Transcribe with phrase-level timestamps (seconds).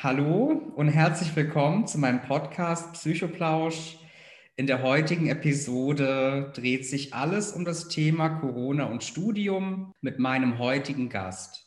[0.00, 3.96] hallo und herzlich willkommen zu meinem Podcast Psychoplausch.
[4.54, 10.60] In der heutigen Episode dreht sich alles um das Thema Corona und Studium mit meinem
[10.60, 11.66] heutigen Gast.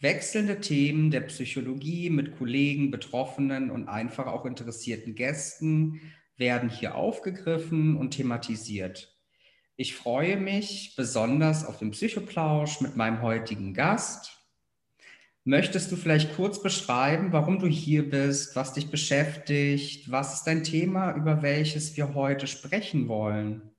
[0.00, 6.00] Wechselnde Themen der Psychologie mit Kollegen, Betroffenen und einfach auch interessierten Gästen
[6.38, 9.14] werden hier aufgegriffen und thematisiert.
[9.76, 14.32] Ich freue mich besonders auf den Psychoplausch mit meinem heutigen Gast.
[15.48, 20.64] Möchtest du vielleicht kurz beschreiben, warum du hier bist, was dich beschäftigt, was ist dein
[20.64, 23.72] Thema, über welches wir heute sprechen wollen?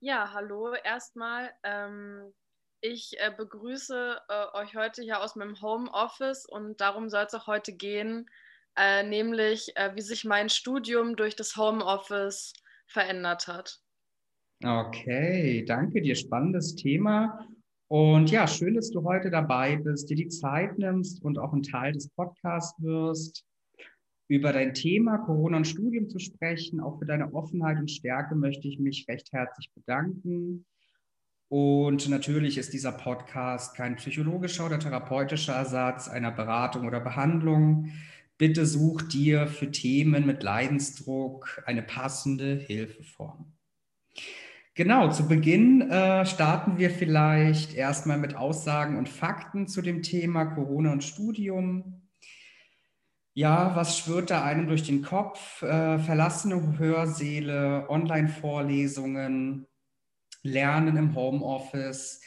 [0.00, 1.50] Ja, hallo erstmal.
[1.62, 2.34] Ähm,
[2.82, 7.46] ich äh, begrüße äh, euch heute hier aus meinem Homeoffice und darum soll es auch
[7.46, 8.28] heute gehen,
[8.76, 12.52] äh, nämlich äh, wie sich mein Studium durch das Homeoffice
[12.88, 13.80] verändert hat.
[14.62, 16.14] Okay, danke dir.
[16.14, 17.48] Spannendes Thema.
[17.88, 21.62] Und ja, schön, dass du heute dabei bist, dir die Zeit nimmst und auch ein
[21.62, 23.44] Teil des Podcasts wirst,
[24.26, 26.80] über dein Thema Corona und Studium zu sprechen.
[26.80, 30.64] Auch für deine Offenheit und Stärke möchte ich mich recht herzlich bedanken.
[31.48, 37.90] Und natürlich ist dieser Podcast kein psychologischer oder therapeutischer Ersatz einer Beratung oder Behandlung.
[38.38, 43.53] Bitte such dir für Themen mit Leidensdruck eine passende Hilfeform.
[44.76, 50.46] Genau, zu Beginn äh, starten wir vielleicht erstmal mit Aussagen und Fakten zu dem Thema
[50.46, 52.02] Corona und Studium.
[53.34, 55.62] Ja, was schwirrt da einem durch den Kopf?
[55.62, 59.68] Äh, verlassene Hörsäle, Online-Vorlesungen,
[60.42, 62.20] Lernen im Homeoffice.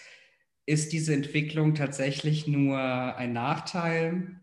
[0.66, 4.40] Ist diese Entwicklung tatsächlich nur ein Nachteil?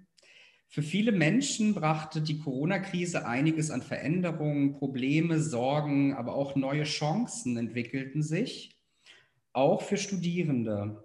[0.75, 7.57] Für viele Menschen brachte die Corona-Krise einiges an Veränderungen, Probleme, Sorgen, aber auch neue Chancen
[7.57, 8.77] entwickelten sich,
[9.53, 11.05] auch für Studierende.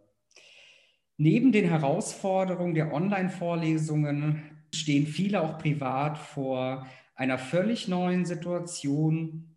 [1.17, 4.41] Neben den Herausforderungen der Online-Vorlesungen
[4.73, 9.55] stehen viele auch privat vor einer völlig neuen Situation,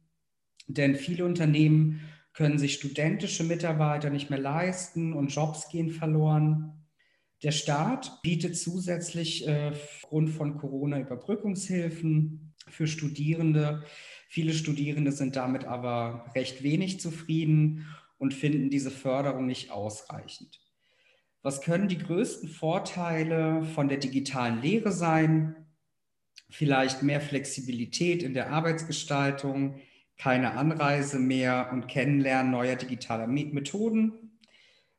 [0.66, 2.02] denn viele Unternehmen
[2.34, 6.81] können sich studentische Mitarbeiter nicht mehr leisten und Jobs gehen verloren.
[7.42, 13.82] Der Staat bietet zusätzlich äh, aufgrund von Corona Überbrückungshilfen für Studierende.
[14.28, 17.86] Viele Studierende sind damit aber recht wenig zufrieden
[18.18, 20.60] und finden diese Förderung nicht ausreichend.
[21.42, 25.56] Was können die größten Vorteile von der digitalen Lehre sein?
[26.48, 29.80] Vielleicht mehr Flexibilität in der Arbeitsgestaltung,
[30.16, 34.21] keine Anreise mehr und Kennenlernen neuer digitaler Methoden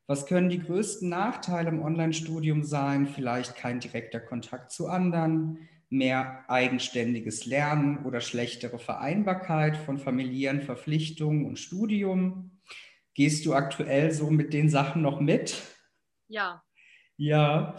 [0.08, 3.08] was können die größten Nachteile im Online-Studium sein?
[3.08, 11.46] Vielleicht kein direkter Kontakt zu anderen, mehr eigenständiges Lernen oder schlechtere Vereinbarkeit von familiären Verpflichtungen
[11.46, 12.60] und Studium.
[13.14, 15.62] Gehst du aktuell so mit den Sachen noch mit?
[16.28, 16.64] Ja.
[17.16, 17.76] Ja,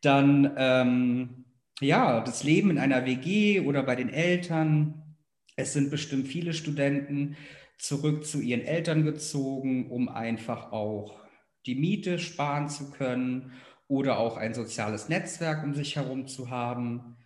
[0.00, 1.44] dann ähm,
[1.80, 5.16] ja, das Leben in einer WG oder bei den Eltern.
[5.56, 7.36] Es sind bestimmt viele Studenten
[7.76, 11.21] zurück zu ihren Eltern gezogen, um einfach auch
[11.66, 13.52] die Miete sparen zu können
[13.88, 17.16] oder auch ein soziales Netzwerk um sich herum zu haben.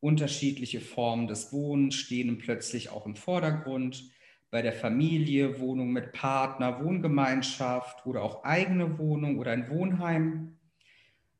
[0.00, 4.10] Unterschiedliche Formen des Wohnens stehen plötzlich auch im Vordergrund.
[4.50, 10.58] Bei der Familie, Wohnung mit Partner, Wohngemeinschaft oder auch eigene Wohnung oder ein Wohnheim.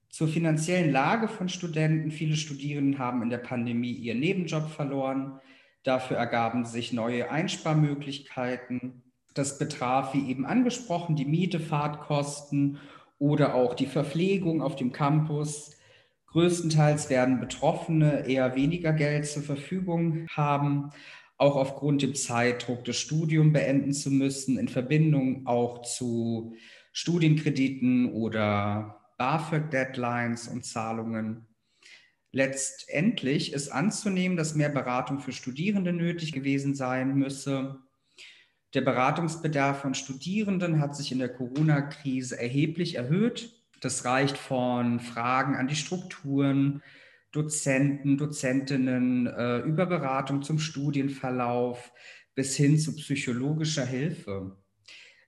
[0.08, 2.10] Zur finanziellen Lage von Studenten.
[2.10, 5.40] Viele Studierenden haben in der Pandemie ihren Nebenjob verloren.
[5.82, 9.05] Dafür ergaben sich neue Einsparmöglichkeiten.
[9.36, 12.78] Das betraf, wie eben angesprochen, die Miete, Fahrtkosten
[13.18, 15.76] oder auch die Verpflegung auf dem Campus.
[16.28, 20.90] Größtenteils werden Betroffene eher weniger Geld zur Verfügung haben,
[21.36, 26.54] auch aufgrund dem Zeitdruck, das Studium beenden zu müssen, in Verbindung auch zu
[26.92, 31.46] Studienkrediten oder BAföG-Deadlines und Zahlungen.
[32.32, 37.85] Letztendlich ist anzunehmen, dass mehr Beratung für Studierende nötig gewesen sein müsse.
[38.74, 43.52] Der Beratungsbedarf von Studierenden hat sich in der Corona-Krise erheblich erhöht.
[43.80, 46.82] Das reicht von Fragen an die Strukturen,
[47.32, 51.92] Dozenten, Dozentinnen, äh, über Beratung zum Studienverlauf
[52.34, 54.56] bis hin zu psychologischer Hilfe.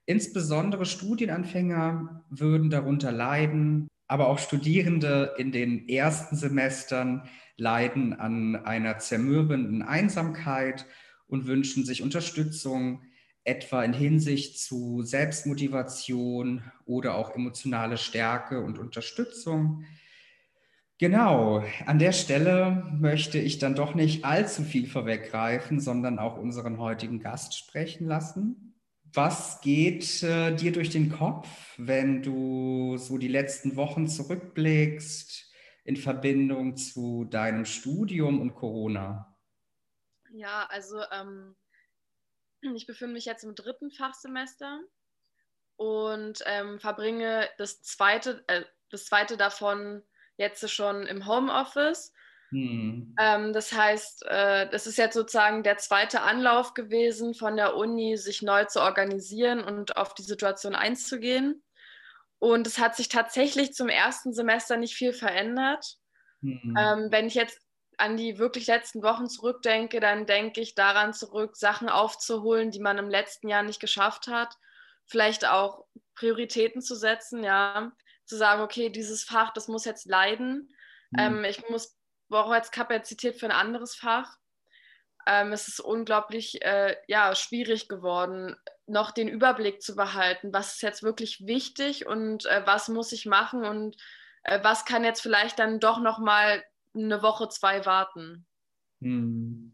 [0.05, 8.97] Insbesondere Studienanfänger würden darunter leiden, aber auch Studierende in den ersten Semestern leiden an einer
[8.97, 10.87] zermürbenden Einsamkeit
[11.27, 13.03] und wünschen sich Unterstützung,
[13.49, 19.83] etwa in Hinsicht zu Selbstmotivation oder auch emotionale Stärke und Unterstützung.
[20.99, 26.77] Genau, an der Stelle möchte ich dann doch nicht allzu viel vorweggreifen, sondern auch unseren
[26.77, 28.75] heutigen Gast sprechen lassen.
[29.13, 31.47] Was geht äh, dir durch den Kopf,
[31.77, 35.49] wenn du so die letzten Wochen zurückblickst?
[35.89, 39.35] in Verbindung zu deinem Studium und Corona?
[40.31, 41.55] Ja, also ähm,
[42.61, 44.79] ich befinde mich jetzt im dritten Fachsemester
[45.75, 50.03] und ähm, verbringe das zweite, äh, das zweite davon
[50.37, 52.13] jetzt schon im Homeoffice.
[52.49, 53.15] Hm.
[53.19, 58.17] Ähm, das heißt, äh, das ist jetzt sozusagen der zweite Anlauf gewesen von der Uni,
[58.17, 61.63] sich neu zu organisieren und auf die Situation einzugehen.
[62.39, 65.97] Und es hat sich tatsächlich zum ersten Semester nicht viel verändert.
[66.41, 66.75] Hm.
[66.77, 67.59] Ähm, wenn ich jetzt
[67.99, 72.97] an die wirklich letzten Wochen zurückdenke, dann denke ich daran zurück, Sachen aufzuholen, die man
[72.97, 74.55] im letzten Jahr nicht geschafft hat.
[75.05, 75.85] Vielleicht auch
[76.15, 77.91] Prioritäten zu setzen, ja,
[78.25, 80.73] zu sagen, okay, dieses Fach, das muss jetzt leiden.
[81.11, 81.19] Mhm.
[81.19, 81.99] Ähm, ich muss
[82.29, 84.37] brauche jetzt Kapazität für ein anderes Fach.
[85.27, 88.55] Ähm, es ist unglaublich äh, ja, schwierig geworden,
[88.85, 93.25] noch den Überblick zu behalten, was ist jetzt wirklich wichtig und äh, was muss ich
[93.25, 93.97] machen und
[94.43, 96.63] äh, was kann jetzt vielleicht dann doch noch mal
[96.93, 98.45] eine Woche, zwei warten.
[99.01, 99.71] Hm.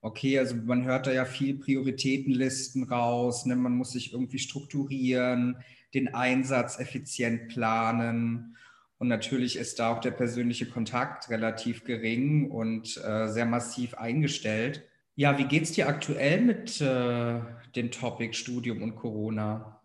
[0.00, 3.54] Okay, also man hört da ja viel Prioritätenlisten raus, ne?
[3.54, 5.62] man muss sich irgendwie strukturieren,
[5.94, 8.56] den Einsatz effizient planen.
[8.98, 14.88] Und natürlich ist da auch der persönliche Kontakt relativ gering und äh, sehr massiv eingestellt.
[15.14, 17.40] Ja, wie geht es dir aktuell mit äh,
[17.76, 19.80] dem Topic Studium und Corona?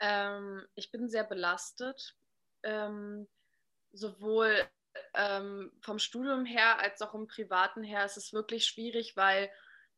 [0.00, 2.14] Ähm, ich bin sehr belastet,
[2.62, 3.26] ähm,
[3.92, 4.54] sowohl
[5.14, 8.04] ähm, vom Studium her als auch im privaten her.
[8.04, 9.50] ist Es wirklich schwierig, weil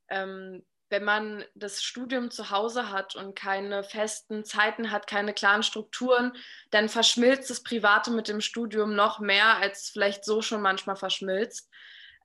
[0.09, 5.63] ähm, wenn man das Studium zu Hause hat und keine festen Zeiten hat, keine klaren
[5.63, 6.33] Strukturen,
[6.71, 11.69] dann verschmilzt das Private mit dem Studium noch mehr, als vielleicht so schon manchmal verschmilzt.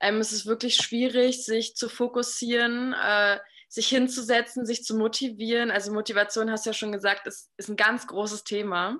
[0.00, 5.70] Ähm, es ist wirklich schwierig, sich zu fokussieren, äh, sich hinzusetzen, sich zu motivieren.
[5.70, 8.98] Also Motivation, hast du ja schon gesagt, ist, ist ein ganz großes Thema.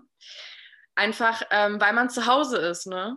[0.94, 2.86] Einfach, ähm, weil man zu Hause ist.
[2.86, 3.16] Ne?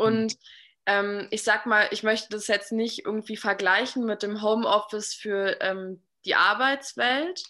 [0.00, 0.38] Und mhm
[0.86, 5.60] ähm, ich sag mal, ich möchte das jetzt nicht irgendwie vergleichen mit dem Homeoffice für
[5.60, 7.42] ähm, die Arbeitswelt,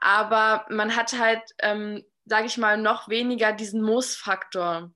[0.00, 4.92] aber man hat halt, ähm, sage ich mal, noch weniger diesen Muss-Faktor.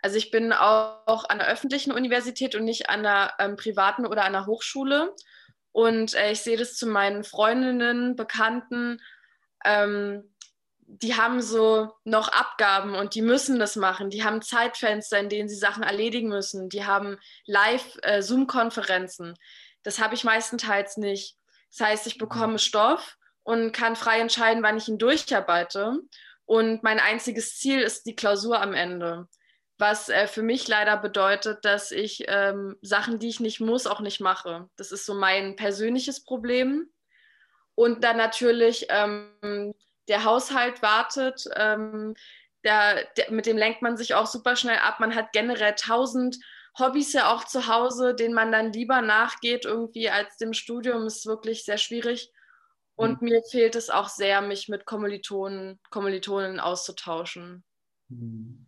[0.00, 4.06] Also ich bin auch, auch, an der öffentlichen Universität und nicht an der ähm, privaten
[4.06, 5.12] oder an der Hochschule.
[5.72, 9.00] Und äh, ich sehe das zu meinen Freundinnen, Bekannten,
[9.64, 10.32] ähm,
[10.90, 14.08] die haben so noch Abgaben und die müssen das machen.
[14.08, 16.70] Die haben Zeitfenster, in denen sie Sachen erledigen müssen.
[16.70, 19.34] Die haben Live-Zoom-Konferenzen.
[19.82, 21.36] Das habe ich meistenteils nicht.
[21.70, 25.98] Das heißt, ich bekomme Stoff und kann frei entscheiden, wann ich ihn durcharbeite.
[26.46, 29.28] Und mein einziges Ziel ist die Klausur am Ende.
[29.76, 34.00] Was äh, für mich leider bedeutet, dass ich ähm, Sachen, die ich nicht muss, auch
[34.00, 34.70] nicht mache.
[34.76, 36.90] Das ist so mein persönliches Problem.
[37.74, 39.74] Und dann natürlich ähm,
[40.08, 41.44] der Haushalt wartet.
[41.56, 42.14] Ähm,
[42.64, 45.00] der, der, mit dem lenkt man sich auch super schnell ab.
[45.00, 46.38] Man hat generell tausend
[46.78, 51.06] Hobbys ja auch zu Hause, denen man dann lieber nachgeht, irgendwie als dem Studium.
[51.06, 52.32] Ist wirklich sehr schwierig.
[52.94, 53.28] Und mhm.
[53.28, 57.64] mir fehlt es auch sehr, mich mit Kommilitonen, Kommilitonen auszutauschen.
[58.08, 58.66] Mhm.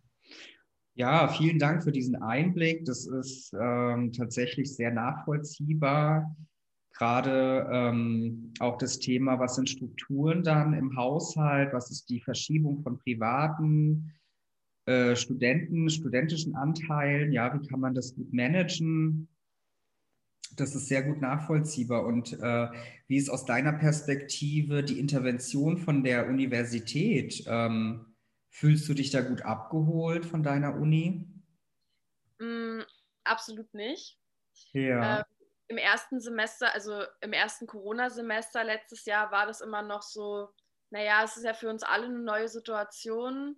[0.93, 2.85] Ja, vielen Dank für diesen Einblick.
[2.85, 6.35] Das ist ähm, tatsächlich sehr nachvollziehbar
[7.01, 12.83] gerade ähm, auch das Thema, was sind Strukturen dann im Haushalt, was ist die Verschiebung
[12.83, 14.13] von privaten
[14.85, 19.27] äh, Studenten, studentischen Anteilen, ja, wie kann man das gut managen?
[20.55, 22.05] Das ist sehr gut nachvollziehbar.
[22.05, 22.67] Und äh,
[23.07, 27.43] wie ist aus deiner Perspektive die Intervention von der Universität?
[27.47, 28.13] Ähm,
[28.51, 31.27] fühlst du dich da gut abgeholt von deiner Uni?
[32.37, 32.81] Mm,
[33.23, 34.19] absolut nicht.
[34.73, 35.21] Ja.
[35.21, 35.25] Ähm,
[35.71, 40.49] im ersten Semester, also im ersten Corona-Semester letztes Jahr, war das immer noch so,
[40.89, 43.55] naja, es ist ja für uns alle eine neue Situation.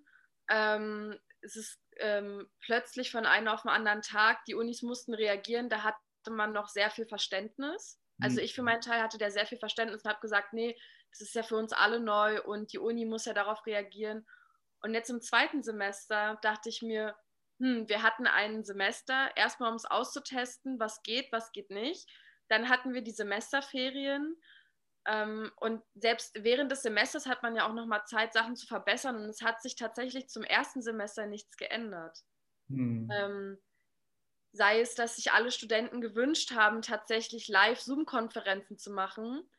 [0.48, 5.70] Ähm, es ist ähm, plötzlich von einem auf den anderen Tag, die Unis mussten reagieren,
[5.70, 5.98] da hatte
[6.30, 8.00] man noch sehr viel Verständnis.
[8.22, 8.66] Also ich für mhm.
[8.66, 10.78] meinen Teil hatte da sehr viel Verständnis und habe gesagt, nee,
[11.10, 14.28] das ist ja für uns alle neu und die Uni muss ja darauf reagieren.
[14.82, 17.16] Und jetzt im zweiten Semester dachte ich mir,
[17.60, 22.10] hm, wir hatten ein Semester, erstmal um es auszutesten, was geht, was geht nicht.
[22.50, 24.36] Dann hatten wir die Semesterferien.
[25.06, 29.16] Ähm, und selbst während des Semesters hat man ja auch nochmal Zeit, Sachen zu verbessern.
[29.18, 32.20] Und es hat sich tatsächlich zum ersten Semester nichts geändert.
[32.70, 33.10] Hm.
[33.12, 33.58] Ähm,
[34.54, 39.50] sei es, dass sich alle Studenten gewünscht haben, tatsächlich Live-Zoom-Konferenzen zu machen.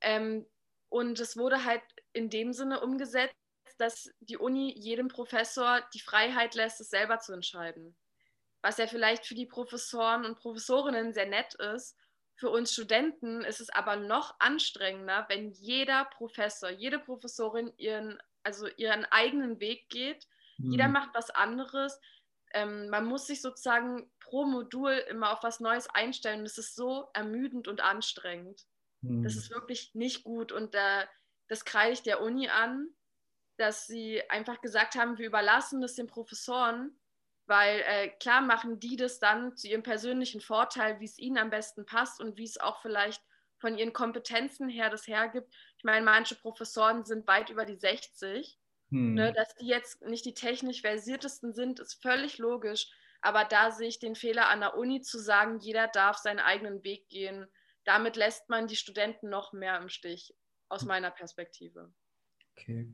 [0.00, 0.46] Ähm,
[0.88, 1.82] und es wurde halt
[2.12, 3.34] in dem Sinne umgesetzt,
[3.80, 7.96] dass die Uni jedem Professor die Freiheit lässt, es selber zu entscheiden.
[8.62, 11.96] Was ja vielleicht für die Professoren und Professorinnen sehr nett ist.
[12.36, 18.66] Für uns Studenten ist es aber noch anstrengender, wenn jeder Professor, jede Professorin ihren, also
[18.76, 20.26] ihren eigenen Weg geht.
[20.58, 20.72] Mhm.
[20.72, 21.98] Jeder macht was anderes.
[22.52, 26.44] ähm, man muss sich sozusagen pro Modul immer auf was Neues einstellen.
[26.44, 28.66] Das ist so ermüdend und anstrengend.
[29.02, 29.22] Hm.
[29.22, 30.52] Das ist wirklich nicht gut.
[30.52, 31.06] Und äh,
[31.48, 32.88] das kreide ich der Uni an,
[33.60, 36.98] dass sie einfach gesagt haben, wir überlassen das den Professoren,
[37.46, 41.50] weil äh, klar machen die das dann zu ihrem persönlichen Vorteil, wie es ihnen am
[41.50, 43.22] besten passt und wie es auch vielleicht
[43.58, 45.52] von ihren Kompetenzen her das hergibt.
[45.76, 48.58] Ich meine, manche Professoren sind weit über die 60.
[48.88, 49.14] Hm.
[49.14, 52.90] Ne, dass die jetzt nicht die technisch versiertesten sind, ist völlig logisch.
[53.20, 56.82] Aber da sehe ich den Fehler an der Uni zu sagen, jeder darf seinen eigenen
[56.82, 57.46] Weg gehen.
[57.84, 60.34] Damit lässt man die Studenten noch mehr im Stich,
[60.70, 61.92] aus meiner Perspektive.
[62.56, 62.90] Okay.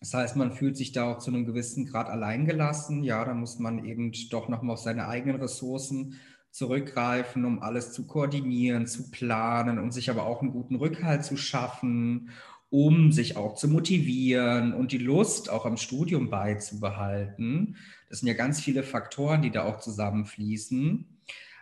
[0.00, 3.04] Das heißt, man fühlt sich da auch zu einem gewissen Grad alleingelassen.
[3.04, 6.18] Ja, da muss man eben doch nochmal auf seine eigenen Ressourcen
[6.50, 11.36] zurückgreifen, um alles zu koordinieren, zu planen und sich aber auch einen guten Rückhalt zu
[11.36, 12.30] schaffen,
[12.70, 17.76] um sich auch zu motivieren und die Lust auch am Studium beizubehalten.
[18.08, 21.04] Das sind ja ganz viele Faktoren, die da auch zusammenfließen.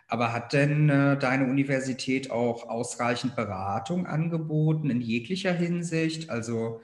[0.07, 6.31] Aber hat denn äh, deine Universität auch ausreichend Beratung angeboten in jeglicher Hinsicht?
[6.31, 6.81] Also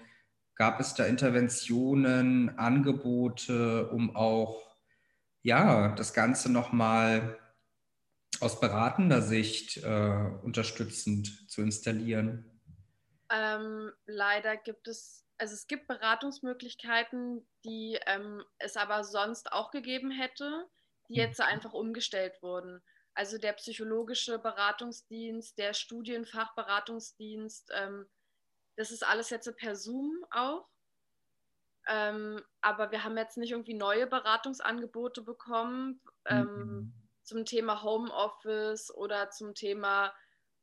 [0.55, 4.61] Gab es da Interventionen, Angebote, um auch
[5.41, 7.37] ja, das Ganze nochmal
[8.39, 12.61] aus beratender Sicht äh, unterstützend zu installieren?
[13.29, 20.11] Ähm, leider gibt es, also es gibt Beratungsmöglichkeiten, die ähm, es aber sonst auch gegeben
[20.11, 20.67] hätte,
[21.09, 21.45] die jetzt mhm.
[21.45, 22.81] einfach umgestellt wurden.
[23.13, 28.05] Also der psychologische Beratungsdienst, der Studienfachberatungsdienst, ähm,
[28.75, 30.67] das ist alles jetzt per Zoom auch.
[31.87, 36.93] Ähm, aber wir haben jetzt nicht irgendwie neue Beratungsangebote bekommen ähm, mhm.
[37.23, 40.13] zum Thema Homeoffice oder zum Thema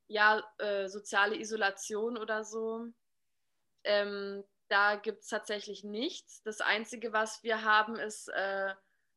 [0.09, 2.87] ja, äh, soziale Isolation oder so.
[3.85, 6.43] Ähm, da gibt es tatsächlich nichts.
[6.43, 8.75] Das Einzige, was wir haben, ist äh,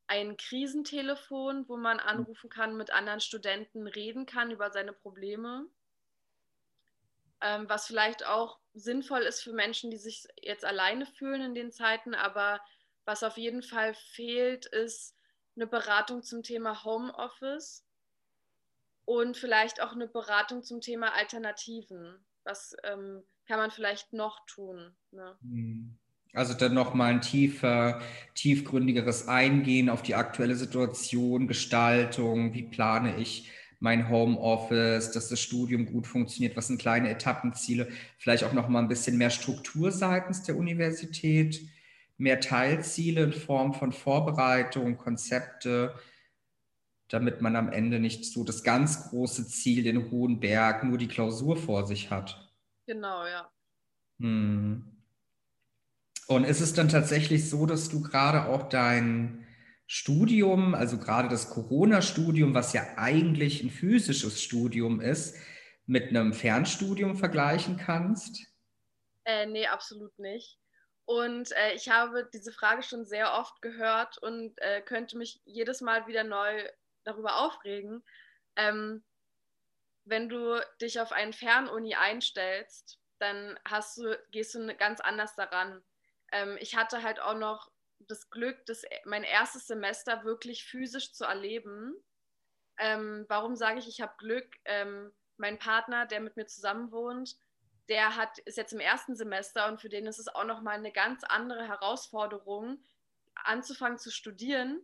[0.08, 5.68] ein Krisentelefon, wo man anrufen kann, mit anderen Studenten reden kann über seine Probleme
[7.42, 11.72] ähm, was vielleicht auch sinnvoll ist für Menschen, die sich jetzt alleine fühlen in den
[11.72, 12.60] Zeiten, aber
[13.06, 15.16] was auf jeden Fall fehlt, ist
[15.56, 17.86] eine Beratung zum Thema Homeoffice
[19.06, 22.26] und vielleicht auch eine Beratung zum Thema Alternativen.
[22.44, 24.96] Was ähm, kann man vielleicht noch tun?
[25.12, 25.38] Ne?
[25.42, 25.98] Hm.
[26.34, 28.02] Also dann nochmal ein tiefer,
[28.34, 35.86] tiefgründigeres Eingehen auf die aktuelle Situation, Gestaltung, wie plane ich mein Homeoffice, dass das Studium
[35.86, 40.44] gut funktioniert, was sind kleine Etappenziele, vielleicht auch noch mal ein bisschen mehr Struktur seitens
[40.44, 41.62] der Universität,
[42.18, 45.94] mehr Teilziele in Form von Vorbereitung, Konzepte,
[47.10, 51.08] damit man am Ende nicht so das ganz große Ziel, den hohen Berg, nur die
[51.08, 52.52] Klausur vor sich hat.
[52.88, 53.50] Genau, ja.
[54.20, 54.84] Hm.
[56.28, 59.45] Und ist es dann tatsächlich so, dass du gerade auch dein
[59.88, 65.38] Studium, also gerade das Corona-Studium, was ja eigentlich ein physisches Studium ist,
[65.86, 68.48] mit einem Fernstudium vergleichen kannst?
[69.26, 70.58] Äh, nee, absolut nicht.
[71.06, 75.82] Und äh, ich habe diese Frage schon sehr oft gehört und äh, könnte mich jedes
[75.82, 76.68] Mal wieder neu
[77.04, 78.04] darüber aufregen.
[78.56, 79.04] Ähm,
[80.06, 85.84] wenn du dich auf einen Fernuni einstellst, dann hast du, gehst du ganz anders daran.
[86.32, 87.72] Ähm, ich hatte halt auch noch
[88.08, 91.96] das Glück, das, mein erstes Semester wirklich physisch zu erleben.
[92.78, 94.48] Ähm, warum sage ich, ich habe Glück?
[94.66, 97.38] Ähm, mein Partner, der mit mir zusammen wohnt,
[97.90, 100.92] der hat, ist jetzt im ersten Semester und für den ist es auch nochmal eine
[100.92, 102.84] ganz andere Herausforderung,
[103.36, 104.82] anzufangen zu studieren.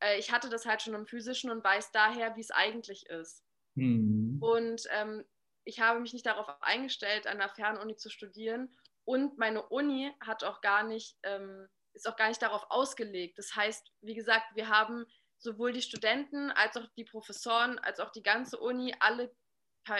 [0.00, 3.44] Äh, ich hatte das halt schon im physischen und weiß daher, wie es eigentlich ist.
[3.74, 4.38] Mhm.
[4.40, 5.24] Und ähm,
[5.64, 8.76] ich habe mich nicht darauf eingestellt, an der Fernuni zu studieren.
[9.04, 13.38] Und meine Uni hat auch gar nicht ähm, ist auch gar nicht darauf ausgelegt.
[13.38, 15.06] Das heißt, wie gesagt, wir haben
[15.38, 19.34] sowohl die Studenten als auch die Professoren, als auch die ganze Uni alle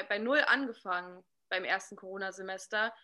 [0.09, 2.95] bei Null angefangen beim ersten Corona-Semester.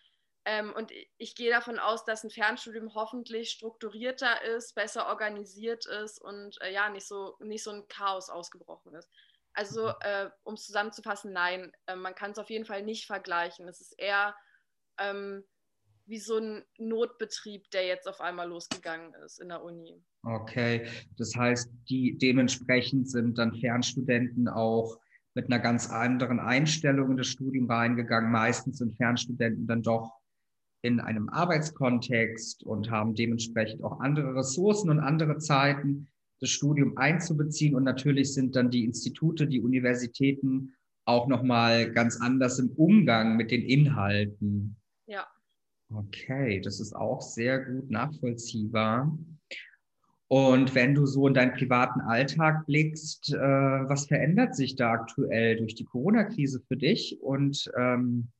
[0.47, 6.19] Ähm, und ich gehe davon aus, dass ein Fernstudium hoffentlich strukturierter ist, besser organisiert ist
[6.19, 9.11] und äh, ja, nicht so, nicht so ein Chaos ausgebrochen ist.
[9.53, 9.95] Also, mhm.
[10.01, 13.69] äh, um es zusammenzufassen, nein, äh, man kann es auf jeden Fall nicht vergleichen.
[13.69, 14.35] Es ist eher
[14.99, 15.47] ähm,
[16.11, 20.03] wie so ein Notbetrieb, der jetzt auf einmal losgegangen ist in der Uni.
[20.25, 20.87] Okay,
[21.17, 24.99] das heißt, die dementsprechend sind dann Fernstudenten auch
[25.35, 28.33] mit einer ganz anderen Einstellung in das Studium reingegangen.
[28.33, 30.21] Meistens sind Fernstudenten dann doch
[30.83, 36.09] in einem Arbeitskontext und haben dementsprechend auch andere Ressourcen und andere Zeiten,
[36.41, 37.77] das Studium einzubeziehen.
[37.77, 40.75] Und natürlich sind dann die Institute, die Universitäten
[41.05, 44.77] auch nochmal ganz anders im Umgang mit den Inhalten.
[45.07, 45.27] Ja.
[45.93, 49.19] Okay, das ist auch sehr gut nachvollziehbar.
[50.29, 55.57] Und wenn du so in deinen privaten Alltag blickst, äh, was verändert sich da aktuell
[55.57, 57.21] durch die Corona-Krise für dich?
[57.21, 58.31] Und ähm,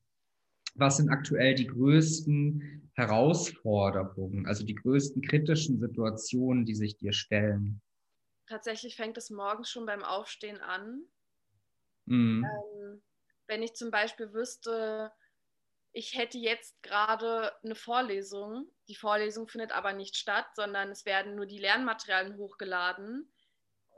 [0.75, 7.81] was sind aktuell die größten Herausforderungen, also die größten kritischen Situationen, die sich dir stellen?
[8.47, 11.03] Tatsächlich fängt es morgens schon beim Aufstehen an.
[12.05, 12.45] Mhm.
[12.45, 13.01] Ähm,
[13.47, 15.11] wenn ich zum Beispiel wüsste,
[15.93, 18.69] ich hätte jetzt gerade eine Vorlesung.
[18.87, 23.31] Die Vorlesung findet aber nicht statt, sondern es werden nur die Lernmaterialien hochgeladen.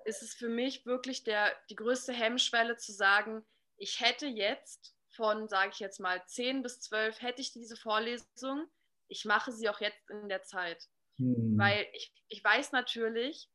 [0.05, 3.45] Ist es für mich wirklich der, die größte Hemmschwelle zu sagen,
[3.77, 8.67] ich hätte jetzt von, sage ich jetzt mal, 10 bis 12, hätte ich diese Vorlesung.
[9.07, 10.87] Ich mache sie auch jetzt in der Zeit.
[11.17, 11.57] Hm.
[11.57, 13.49] Weil ich, ich weiß natürlich,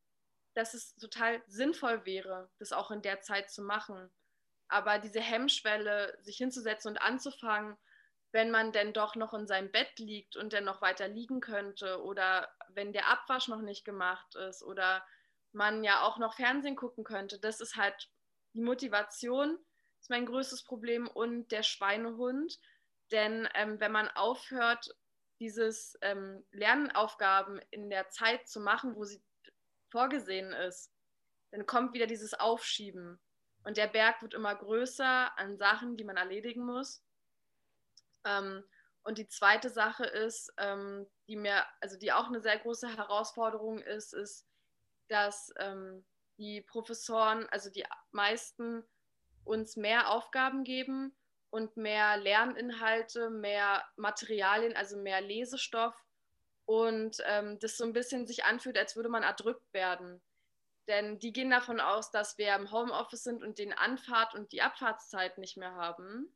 [0.55, 4.11] dass es total sinnvoll wäre, das auch in der Zeit zu machen.
[4.69, 7.77] Aber diese Hemmschwelle, sich hinzusetzen und anzufangen,
[8.33, 12.03] wenn man denn doch noch in seinem Bett liegt und dann noch weiter liegen könnte
[12.03, 15.05] oder wenn der Abwasch noch nicht gemacht ist oder
[15.53, 18.11] man ja auch noch Fernsehen gucken könnte, das ist halt
[18.55, 19.59] die Motivation,
[20.01, 22.59] ist mein größtes Problem und der Schweinehund.
[23.11, 24.95] Denn ähm, wenn man aufhört,
[25.41, 29.23] dieses ähm, Lernaufgaben in der Zeit zu machen, wo sie
[29.91, 30.93] vorgesehen ist,
[31.51, 33.19] dann kommt wieder dieses Aufschieben.
[33.65, 37.03] Und der Berg wird immer größer an Sachen, die man erledigen muss.
[38.25, 38.65] Ähm,
[39.03, 43.79] und die zweite Sache ist, ähm, die mir, also die auch eine sehr große Herausforderung
[43.81, 44.47] ist, ist,
[45.09, 46.05] dass ähm,
[46.37, 48.85] die Professoren, also die meisten
[49.45, 51.17] uns mehr Aufgaben geben
[51.51, 55.95] und mehr Lerninhalte, mehr Materialien, also mehr Lesestoff
[56.67, 60.21] und ähm, das so ein bisschen sich anfühlt, als würde man erdrückt werden.
[60.87, 64.63] Denn die gehen davon aus, dass wir im Homeoffice sind und den Anfahrt und die
[64.63, 66.35] Abfahrtszeit nicht mehr haben.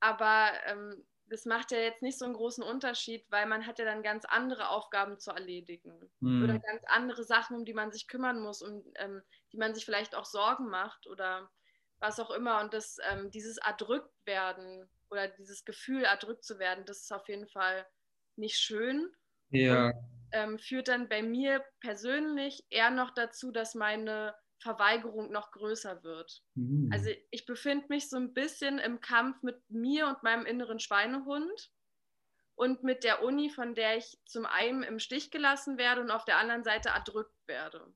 [0.00, 3.84] Aber ähm, das macht ja jetzt nicht so einen großen Unterschied, weil man hat ja
[3.84, 6.42] dann ganz andere Aufgaben zu erledigen mhm.
[6.42, 9.84] oder ganz andere Sachen, um die man sich kümmern muss und ähm, die man sich
[9.84, 11.48] vielleicht auch Sorgen macht oder
[12.00, 12.60] was auch immer.
[12.60, 17.28] Und das, ähm, dieses erdrückt werden oder dieses Gefühl, erdrückt zu werden, das ist auf
[17.28, 17.86] jeden Fall
[18.36, 19.12] nicht schön.
[19.50, 19.86] Ja.
[19.86, 19.94] Und,
[20.32, 26.42] ähm, führt dann bei mir persönlich eher noch dazu, dass meine Verweigerung noch größer wird.
[26.54, 26.90] Mhm.
[26.92, 31.70] Also ich befinde mich so ein bisschen im Kampf mit mir und meinem inneren Schweinehund
[32.54, 36.24] und mit der Uni, von der ich zum einen im Stich gelassen werde und auf
[36.24, 37.92] der anderen Seite erdrückt werde.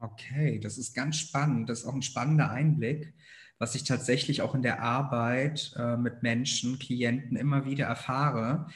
[0.00, 1.68] Okay, das ist ganz spannend.
[1.68, 3.14] Das ist auch ein spannender Einblick,
[3.58, 8.68] was ich tatsächlich auch in der Arbeit äh, mit Menschen, Klienten immer wieder erfahre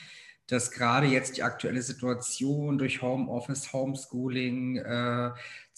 [0.52, 5.30] dass gerade jetzt die aktuelle Situation durch Homeoffice, Homeschooling, äh,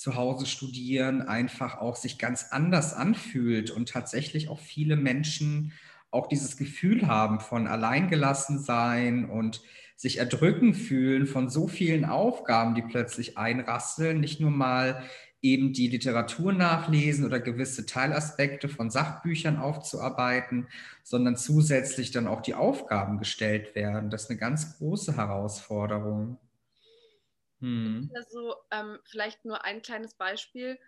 [0.05, 5.73] zu Hause studieren einfach auch sich ganz anders anfühlt und tatsächlich auch viele Menschen
[6.11, 9.63] auch dieses Gefühl haben von alleingelassen sein und
[9.97, 15.03] sich erdrücken fühlen von so vielen Aufgaben, die plötzlich einrasseln, nicht nur mal
[15.41, 20.69] eben die Literatur nachlesen oder gewisse Teilaspekte von Sachbüchern aufzuarbeiten,
[21.03, 24.11] sondern zusätzlich dann auch die Aufgaben gestellt werden.
[24.11, 26.37] Das ist eine ganz große Herausforderung.
[27.65, 28.11] Hm.
[28.15, 30.79] Also ähm, vielleicht nur ein kleines Beispiel.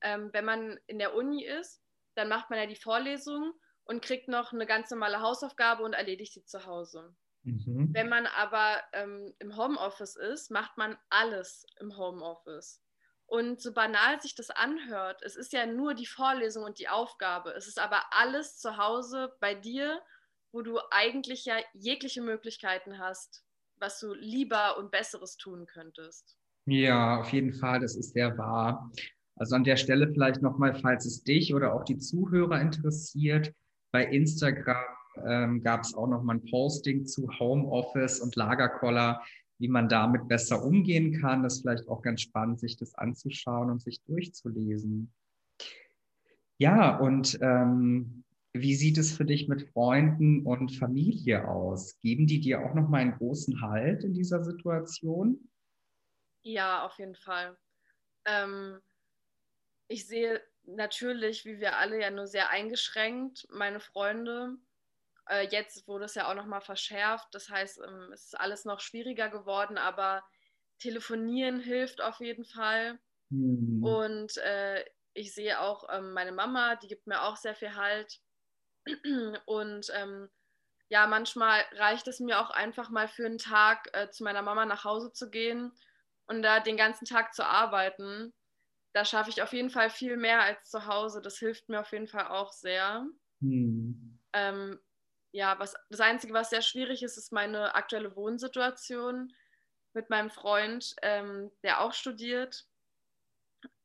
[0.00, 1.82] Ähm, wenn man in der Uni ist,
[2.14, 6.34] dann macht man ja die Vorlesung und kriegt noch eine ganz normale Hausaufgabe und erledigt
[6.34, 7.16] sie zu Hause.
[7.44, 7.94] Mhm.
[7.94, 12.82] Wenn man aber ähm, im Homeoffice ist, macht man alles im Homeoffice.
[13.26, 17.52] Und so banal sich das anhört, es ist ja nur die Vorlesung und die Aufgabe.
[17.52, 20.02] Es ist aber alles zu Hause bei dir,
[20.52, 23.45] wo du eigentlich ja jegliche Möglichkeiten hast,
[23.78, 26.36] was du lieber und Besseres tun könntest.
[26.66, 28.90] Ja, auf jeden Fall, das ist sehr wahr.
[29.36, 33.52] Also an der Stelle vielleicht nochmal, falls es dich oder auch die Zuhörer interessiert,
[33.92, 34.84] bei Instagram
[35.26, 39.22] ähm, gab es auch nochmal ein Posting zu Homeoffice und Lagerkoller
[39.58, 41.42] wie man damit besser umgehen kann.
[41.42, 45.12] Das ist vielleicht auch ganz spannend, sich das anzuschauen und sich durchzulesen.
[46.58, 48.24] Ja, und ähm,
[48.60, 51.98] wie sieht es für dich mit Freunden und Familie aus?
[52.00, 55.48] Geben die dir auch noch mal einen großen Halt in dieser Situation?
[56.42, 57.58] Ja, auf jeden Fall.
[58.26, 58.82] Ähm,
[59.88, 64.56] ich sehe natürlich, wie wir alle ja nur sehr eingeschränkt, meine Freunde
[65.30, 67.28] äh, jetzt wurde es ja auch nochmal verschärft.
[67.34, 70.24] Das heißt, ähm, es ist alles noch schwieriger geworden, aber
[70.80, 72.98] telefonieren hilft auf jeden Fall.
[73.30, 73.96] Mhm.
[73.96, 78.20] Und äh, ich sehe auch ähm, meine Mama, die gibt mir auch sehr viel Halt.
[79.46, 80.28] Und ähm,
[80.88, 84.66] ja, manchmal reicht es mir auch einfach mal für einen Tag äh, zu meiner Mama
[84.66, 85.72] nach Hause zu gehen
[86.26, 88.32] und da den ganzen Tag zu arbeiten.
[88.92, 91.20] Da schaffe ich auf jeden Fall viel mehr als zu Hause.
[91.20, 93.06] Das hilft mir auf jeden Fall auch sehr.
[93.40, 94.18] Mhm.
[94.32, 94.80] Ähm,
[95.32, 99.34] ja, was, das Einzige, was sehr schwierig ist, ist meine aktuelle Wohnsituation,
[99.92, 102.66] mit meinem Freund, ähm, der auch studiert.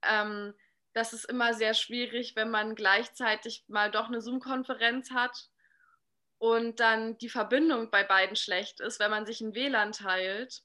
[0.03, 0.53] Ähm,
[0.93, 5.49] das ist immer sehr schwierig, wenn man gleichzeitig mal doch eine Zoom-Konferenz hat
[6.37, 10.63] und dann die Verbindung bei beiden schlecht ist, wenn man sich ein WLAN teilt.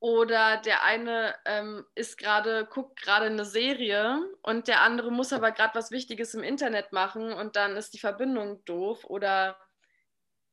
[0.00, 5.50] Oder der eine ähm, ist gerade, guckt gerade eine Serie und der andere muss aber
[5.52, 9.04] gerade was Wichtiges im Internet machen und dann ist die Verbindung doof.
[9.04, 9.58] Oder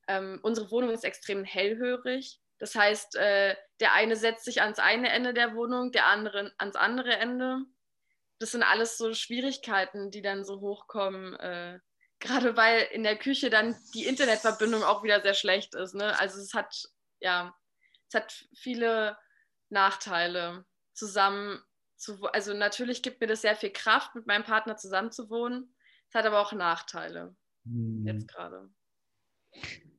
[0.07, 2.39] ähm, unsere Wohnung ist extrem hellhörig.
[2.59, 6.75] Das heißt, äh, der eine setzt sich ans eine Ende der Wohnung, der andere ans
[6.75, 7.65] andere Ende
[8.41, 11.35] das sind alles so Schwierigkeiten, die dann so hochkommen.
[11.35, 11.79] Äh,
[12.19, 15.93] gerade weil in der Küche dann die Internetverbindung auch wieder sehr schlecht ist.
[15.93, 16.17] Ne?
[16.19, 16.75] Also es hat,
[17.19, 17.53] ja,
[18.09, 19.17] es hat viele
[19.69, 21.61] Nachteile zusammen
[21.97, 25.75] zu, also natürlich gibt mir das sehr viel Kraft, mit meinem Partner zusammen zu wohnen.
[26.09, 27.35] Es hat aber auch Nachteile.
[27.65, 28.05] Hm.
[28.07, 28.69] Jetzt gerade.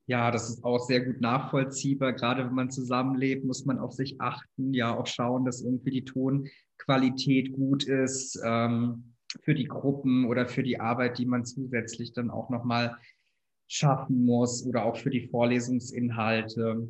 [0.06, 2.12] Ja, das ist auch sehr gut nachvollziehbar.
[2.12, 6.04] Gerade wenn man zusammenlebt, muss man auf sich achten, ja auch schauen, dass irgendwie die
[6.04, 6.48] Ton
[6.84, 12.30] Qualität gut ist ähm, für die Gruppen oder für die Arbeit, die man zusätzlich dann
[12.30, 12.96] auch nochmal
[13.68, 16.88] schaffen muss oder auch für die Vorlesungsinhalte.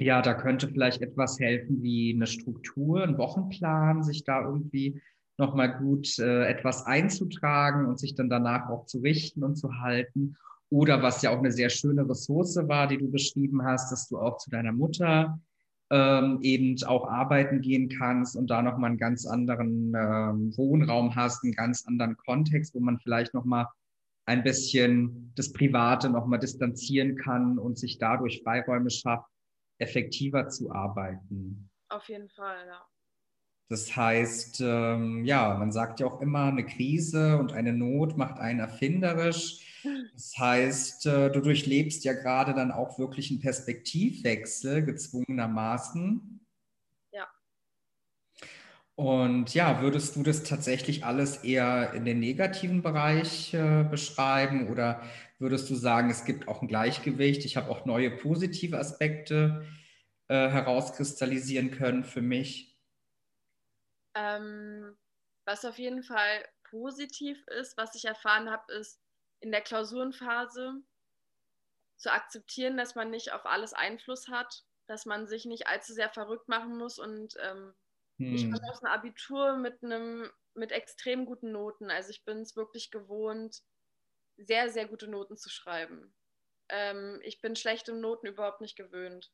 [0.00, 5.00] Ja, da könnte vielleicht etwas helfen wie eine Struktur, ein Wochenplan, sich da irgendwie
[5.38, 10.36] nochmal gut äh, etwas einzutragen und sich dann danach auch zu richten und zu halten.
[10.70, 14.18] Oder was ja auch eine sehr schöne Ressource war, die du beschrieben hast, dass du
[14.18, 15.38] auch zu deiner Mutter
[15.90, 21.44] ähm, eben auch arbeiten gehen kannst und da nochmal einen ganz anderen ähm, Wohnraum hast,
[21.44, 23.66] einen ganz anderen Kontext, wo man vielleicht nochmal
[24.26, 29.28] ein bisschen das Private nochmal distanzieren kann und sich dadurch Freiräume schafft,
[29.78, 31.68] effektiver zu arbeiten.
[31.90, 32.82] Auf jeden Fall, ja.
[33.68, 38.38] Das heißt, ähm, ja, man sagt ja auch immer, eine Krise und eine Not macht
[38.38, 39.73] einen erfinderisch.
[40.12, 46.46] Das heißt, äh, du durchlebst ja gerade dann auch wirklich einen Perspektivwechsel gezwungenermaßen.
[47.12, 47.28] Ja.
[48.94, 55.02] Und ja, würdest du das tatsächlich alles eher in den negativen Bereich äh, beschreiben oder
[55.38, 57.44] würdest du sagen, es gibt auch ein Gleichgewicht?
[57.44, 59.66] Ich habe auch neue positive Aspekte
[60.28, 62.78] äh, herauskristallisieren können für mich.
[64.14, 64.96] Ähm,
[65.44, 69.03] was auf jeden Fall positiv ist, was ich erfahren habe, ist,
[69.44, 70.82] in der Klausurenphase
[71.96, 76.08] zu akzeptieren, dass man nicht auf alles Einfluss hat, dass man sich nicht allzu sehr
[76.08, 76.98] verrückt machen muss.
[76.98, 77.74] Und ähm,
[78.16, 78.34] hm.
[78.34, 81.90] ich komme aus einem Abitur mit einem mit extrem guten Noten.
[81.90, 83.60] Also ich bin es wirklich gewohnt,
[84.38, 86.14] sehr, sehr gute Noten zu schreiben.
[86.70, 89.30] Ähm, ich bin schlechte Noten überhaupt nicht gewöhnt.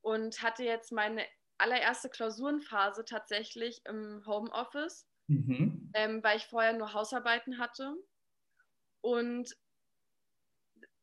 [0.00, 1.24] Und hatte jetzt meine
[1.58, 5.92] allererste Klausurenphase tatsächlich im Homeoffice, mhm.
[5.94, 7.94] ähm, weil ich vorher nur Hausarbeiten hatte.
[9.04, 9.54] Und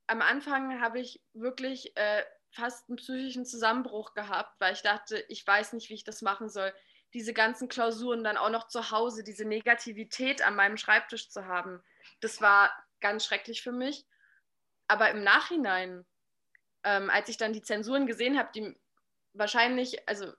[0.08, 5.46] am Anfang habe ich wirklich äh, fast einen psychischen Zusammenbruch gehabt, weil ich dachte, ich
[5.46, 6.74] weiß nicht, wie ich das machen soll.
[7.14, 11.84] Diese ganzen Klausuren dann auch noch zu Hause, diese Negativität an meinem Schreibtisch zu haben,
[12.22, 14.08] das war ganz schrecklich für mich.
[14.88, 16.04] Aber im Nachhinein,
[16.84, 18.76] ähm, als ich dann die Zensuren gesehen habe, die
[19.34, 20.34] wahrscheinlich, also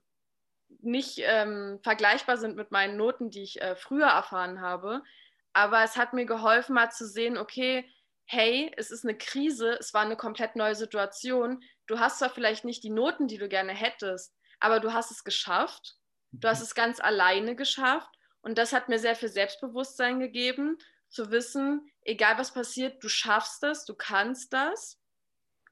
[0.80, 5.04] nicht ähm, vergleichbar sind mit meinen Noten, die ich äh, früher erfahren habe,
[5.52, 7.88] aber es hat mir geholfen, mal zu sehen, okay,
[8.24, 11.62] hey, es ist eine Krise, es war eine komplett neue Situation.
[11.86, 15.24] Du hast zwar vielleicht nicht die Noten, die du gerne hättest, aber du hast es
[15.24, 15.96] geschafft.
[16.30, 16.64] Du hast mhm.
[16.64, 18.10] es ganz alleine geschafft.
[18.40, 20.78] Und das hat mir sehr viel Selbstbewusstsein gegeben,
[21.10, 24.98] zu wissen, egal was passiert, du schaffst das, du kannst das.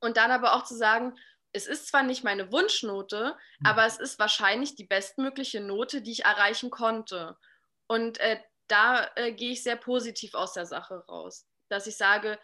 [0.00, 1.18] Und dann aber auch zu sagen,
[1.52, 3.66] es ist zwar nicht meine Wunschnote, mhm.
[3.66, 7.36] aber es ist wahrscheinlich die bestmögliche Note, die ich erreichen konnte.
[7.86, 11.46] Und äh, da äh, gehe ich sehr positiv aus der Sache raus.
[11.68, 12.38] Dass ich sage,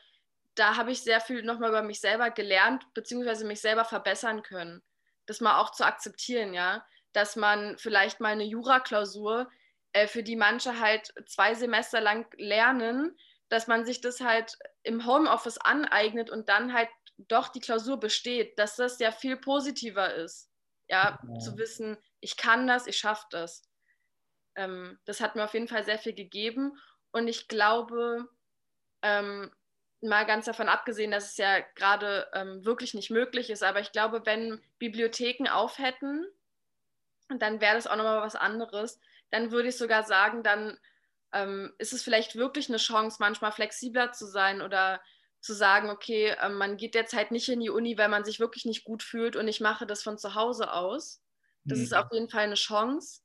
[0.55, 4.83] da habe ich sehr viel nochmal über mich selber gelernt, beziehungsweise mich selber verbessern können.
[5.27, 6.85] Das mal auch zu akzeptieren, ja.
[7.13, 9.51] Dass man vielleicht mal eine Jura-Klausur,
[9.93, 13.17] äh, für die manche halt zwei Semester lang lernen,
[13.49, 18.59] dass man sich das halt im Homeoffice aneignet und dann halt doch die Klausur besteht,
[18.59, 20.51] dass das ja viel positiver ist.
[20.89, 21.39] Ja, ja.
[21.41, 23.63] zu wissen, ich kann das, ich schaffe das
[24.57, 26.79] ähm, das hat mir auf jeden Fall sehr viel gegeben.
[27.13, 28.29] Und ich glaube,
[29.03, 29.51] ähm,
[30.03, 33.93] mal ganz davon abgesehen, dass es ja gerade ähm, wirklich nicht möglich ist, aber ich
[33.93, 36.27] glaube, wenn Bibliotheken auf hätten,
[37.29, 39.01] dann wäre das auch nochmal was anderes.
[39.31, 40.79] Dann würde ich sogar sagen, dann
[41.33, 45.01] ähm, ist es vielleicht wirklich eine Chance, manchmal flexibler zu sein oder
[45.41, 48.41] zu sagen, okay, äh, man geht jetzt halt nicht in die Uni, weil man sich
[48.41, 51.23] wirklich nicht gut fühlt und ich mache das von zu Hause aus.
[51.65, 51.85] Das mhm.
[51.85, 53.23] ist auf jeden Fall eine Chance.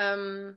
[0.00, 0.56] Ähm,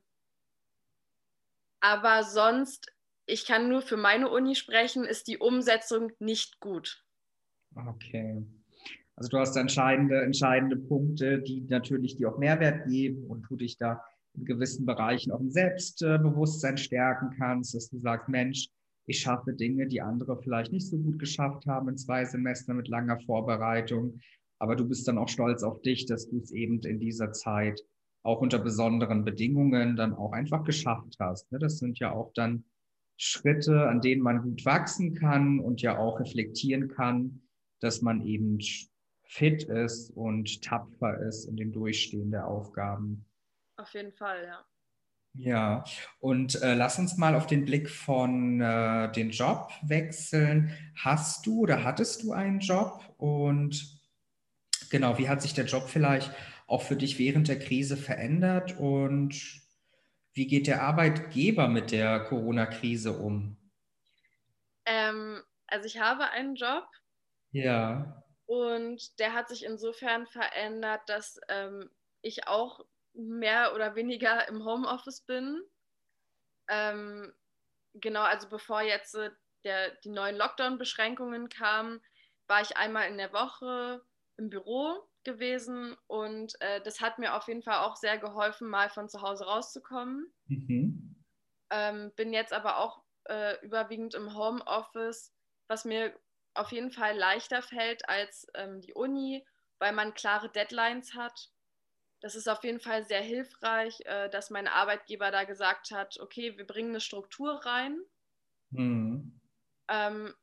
[1.82, 2.94] aber sonst,
[3.26, 7.04] ich kann nur für meine Uni sprechen, ist die Umsetzung nicht gut.
[7.76, 8.46] Okay.
[9.16, 13.78] Also du hast entscheidende, entscheidende Punkte, die natürlich dir auch Mehrwert geben und du dich
[13.78, 14.02] da
[14.36, 18.70] in gewissen Bereichen auch im Selbstbewusstsein stärken kannst, dass du sagst, Mensch,
[19.06, 22.88] ich schaffe Dinge, die andere vielleicht nicht so gut geschafft haben in zwei Semestern mit
[22.88, 24.20] langer Vorbereitung.
[24.60, 27.84] Aber du bist dann auch stolz auf dich, dass du es eben in dieser Zeit
[28.24, 31.52] auch unter besonderen Bedingungen dann auch einfach geschafft hast.
[31.52, 31.60] Ne?
[31.60, 32.64] Das sind ja auch dann
[33.18, 37.42] Schritte, an denen man gut wachsen kann und ja auch reflektieren kann,
[37.80, 38.60] dass man eben
[39.24, 43.26] fit ist und tapfer ist in dem Durchstehen der Aufgaben.
[43.78, 44.66] Auf jeden Fall, ja.
[45.36, 45.84] Ja,
[46.20, 50.72] und äh, lass uns mal auf den Blick von äh, den Job wechseln.
[50.96, 53.04] Hast du oder hattest du einen Job?
[53.18, 54.00] Und
[54.92, 56.32] genau, wie hat sich der Job vielleicht
[56.68, 58.78] auch für dich während der Krise verändert?
[58.80, 59.62] Und
[60.34, 63.58] wie geht der Arbeitgeber mit der Corona-Krise um?
[64.86, 66.88] Ähm, also ich habe einen Job.
[67.52, 68.24] Ja.
[68.46, 71.90] Und der hat sich insofern verändert, dass ähm,
[72.22, 75.62] ich auch mehr oder weniger im Homeoffice bin.
[76.68, 77.34] Ähm,
[77.94, 79.18] genau, also bevor jetzt
[79.64, 82.02] der, die neuen Lockdown-Beschränkungen kamen,
[82.48, 84.04] war ich einmal in der Woche
[84.38, 88.90] im Büro gewesen und äh, das hat mir auf jeden Fall auch sehr geholfen, mal
[88.90, 90.34] von zu Hause rauszukommen.
[90.48, 91.16] Mhm.
[91.70, 95.34] Ähm, bin jetzt aber auch äh, überwiegend im Homeoffice,
[95.68, 96.14] was mir
[96.54, 99.46] auf jeden Fall leichter fällt als ähm, die Uni,
[99.80, 101.50] weil man klare Deadlines hat
[102.24, 106.58] das ist auf jeden Fall sehr hilfreich, äh, dass mein Arbeitgeber da gesagt hat, okay,
[106.58, 108.00] wir bringen eine Struktur rein.
[108.70, 109.42] Mhm.
[109.90, 110.34] Ähm,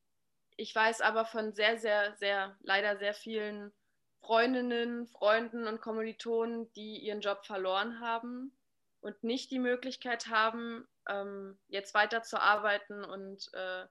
[0.56, 3.72] ich weiß aber von sehr, sehr, sehr, leider sehr vielen
[4.20, 8.52] Freundinnen, Freunden und Kommilitonen, die ihren Job verloren haben
[9.00, 13.04] und nicht die Möglichkeit haben, ähm, jetzt weiterzuarbeiten.
[13.04, 13.86] Und äh,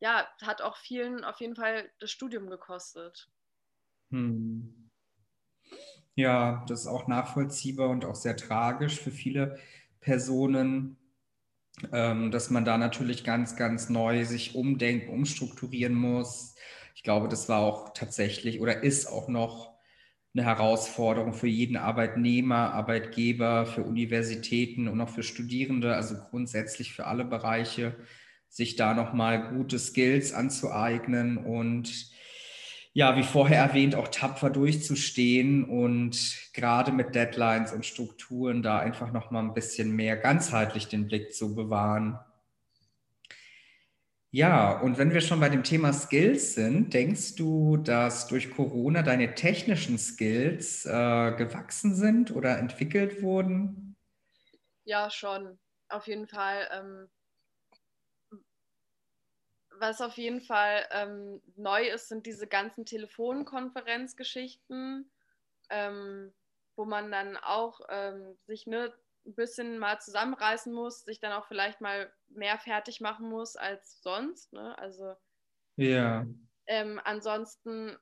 [0.00, 3.28] ja, hat auch vielen auf jeden Fall das Studium gekostet.
[4.10, 4.90] Hm.
[6.14, 9.58] Ja, das ist auch nachvollziehbar und auch sehr tragisch für viele
[10.00, 10.96] Personen,
[11.92, 16.56] ähm, dass man da natürlich ganz, ganz neu sich umdenken, umstrukturieren muss.
[16.98, 19.72] Ich glaube, das war auch tatsächlich oder ist auch noch
[20.34, 27.06] eine Herausforderung für jeden Arbeitnehmer, Arbeitgeber, für Universitäten und auch für Studierende, also grundsätzlich für
[27.06, 27.94] alle Bereiche,
[28.48, 32.10] sich da nochmal gute Skills anzueignen und
[32.94, 39.12] ja, wie vorher erwähnt, auch tapfer durchzustehen und gerade mit Deadlines und Strukturen da einfach
[39.12, 42.18] noch mal ein bisschen mehr ganzheitlich den Blick zu bewahren.
[44.30, 49.02] Ja, und wenn wir schon bei dem Thema Skills sind, denkst du, dass durch Corona
[49.02, 53.96] deine technischen Skills äh, gewachsen sind oder entwickelt wurden?
[54.84, 56.68] Ja, schon, auf jeden Fall.
[56.72, 57.08] Ähm,
[59.70, 65.10] was auf jeden Fall ähm, neu ist, sind diese ganzen Telefonkonferenzgeschichten,
[65.70, 66.34] ähm,
[66.76, 68.92] wo man dann auch ähm, sich ne,
[69.28, 74.02] ein bisschen mal zusammenreißen muss, sich dann auch vielleicht mal mehr fertig machen muss als
[74.02, 74.52] sonst.
[74.52, 74.76] Ne?
[74.78, 75.14] Also
[75.76, 76.26] ja.
[76.66, 77.96] Ähm, ansonsten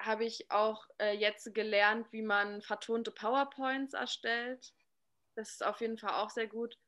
[0.00, 4.72] habe ich auch äh, jetzt gelernt, wie man vertonte PowerPoints erstellt.
[5.34, 6.78] Das ist auf jeden Fall auch sehr gut.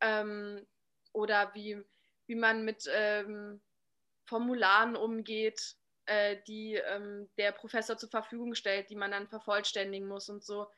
[0.00, 0.66] Ähm,
[1.12, 1.82] oder wie,
[2.26, 3.60] wie man mit ähm,
[4.26, 10.28] Formularen umgeht, äh, die ähm, der Professor zur Verfügung stellt, die man dann vervollständigen muss
[10.28, 10.68] und so.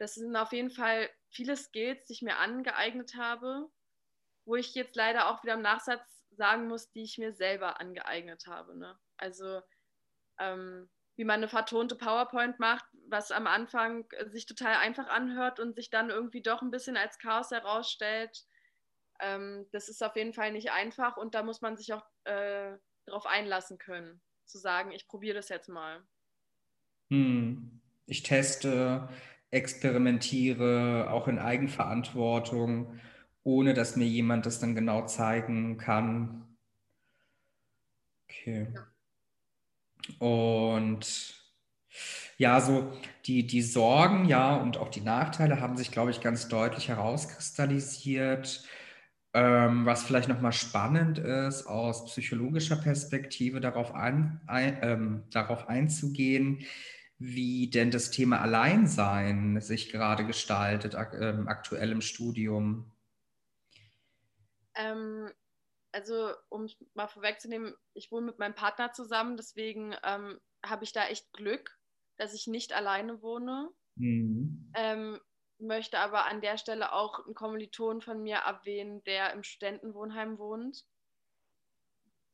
[0.00, 3.68] Das sind auf jeden Fall viele Skills, die ich mir angeeignet habe,
[4.46, 8.46] wo ich jetzt leider auch wieder im Nachsatz sagen muss, die ich mir selber angeeignet
[8.46, 8.78] habe.
[8.78, 8.98] Ne?
[9.18, 9.60] Also
[10.38, 15.76] ähm, wie man eine vertonte PowerPoint macht, was am Anfang sich total einfach anhört und
[15.76, 18.46] sich dann irgendwie doch ein bisschen als Chaos herausstellt.
[19.20, 22.72] Ähm, das ist auf jeden Fall nicht einfach und da muss man sich auch äh,
[23.04, 26.02] darauf einlassen können, zu sagen, ich probiere das jetzt mal.
[27.10, 27.82] Hm.
[28.06, 29.08] Ich teste,
[29.50, 32.98] experimentiere, auch in Eigenverantwortung,
[33.42, 36.56] ohne dass mir jemand das dann genau zeigen kann.
[38.28, 38.68] Okay.
[40.18, 41.34] Und
[42.38, 42.92] ja, so
[43.26, 48.64] die, die Sorgen, ja, und auch die Nachteile haben sich, glaube ich, ganz deutlich herauskristallisiert.
[49.32, 56.64] Ähm, was vielleicht nochmal spannend ist, aus psychologischer Perspektive darauf, ein, ein, ähm, darauf einzugehen,
[57.20, 62.90] wie denn das Thema Alleinsein sich gerade gestaltet, ak ähm, aktuell im Studium.
[64.74, 65.30] Ähm,
[65.92, 71.08] also, um mal vorwegzunehmen, ich wohne mit meinem Partner zusammen, deswegen ähm, habe ich da
[71.08, 71.78] echt Glück,
[72.16, 73.68] dass ich nicht alleine wohne.
[73.96, 74.72] Mhm.
[74.74, 75.20] Ähm,
[75.58, 80.86] möchte aber an der Stelle auch einen Kommiliton von mir abwähnen, der im Studentenwohnheim wohnt.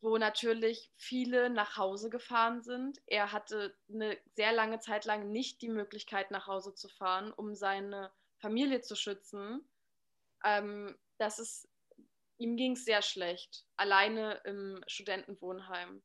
[0.07, 3.03] Wo natürlich viele nach Hause gefahren sind.
[3.07, 7.57] Er hatte eine sehr lange Zeit lang nicht die Möglichkeit, nach Hause zu fahren, um
[7.57, 9.69] seine Familie zu schützen.
[10.45, 11.69] Ähm, das ist,
[12.39, 16.05] ihm ging es sehr schlecht, alleine im Studentenwohnheim.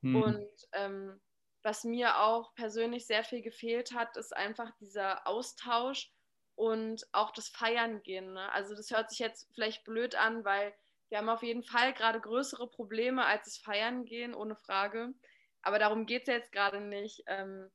[0.00, 0.22] Mhm.
[0.22, 1.20] Und ähm,
[1.62, 6.10] was mir auch persönlich sehr viel gefehlt hat, ist einfach dieser Austausch
[6.54, 8.32] und auch das Feiern gehen.
[8.32, 8.50] Ne?
[8.52, 10.72] Also das hört sich jetzt vielleicht blöd an, weil
[11.08, 15.14] wir haben auf jeden Fall gerade größere Probleme als das Feiern gehen, ohne Frage.
[15.62, 17.22] Aber darum geht es jetzt gerade nicht.
[17.26, 17.70] Ähm,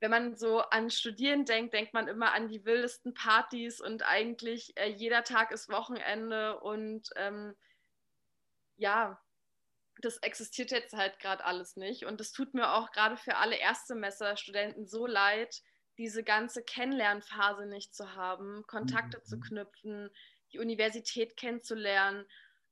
[0.00, 4.76] wenn man so an Studieren denkt, denkt man immer an die wildesten Partys und eigentlich
[4.76, 7.54] äh, jeder Tag ist Wochenende und ähm,
[8.76, 9.20] ja,
[10.02, 12.04] das existiert jetzt halt gerade alles nicht.
[12.04, 15.62] Und es tut mir auch gerade für alle Erstsemesterstudenten so leid,
[15.96, 19.24] diese ganze Kennenlernphase nicht zu haben, Kontakte mhm.
[19.24, 20.10] zu knüpfen,
[20.54, 22.26] die Universität kennenzulernen,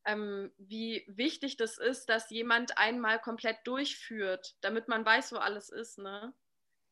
[0.05, 5.68] ähm, wie wichtig das ist, dass jemand einmal komplett durchführt, damit man weiß, wo alles
[5.68, 5.99] ist.
[5.99, 6.33] Ne?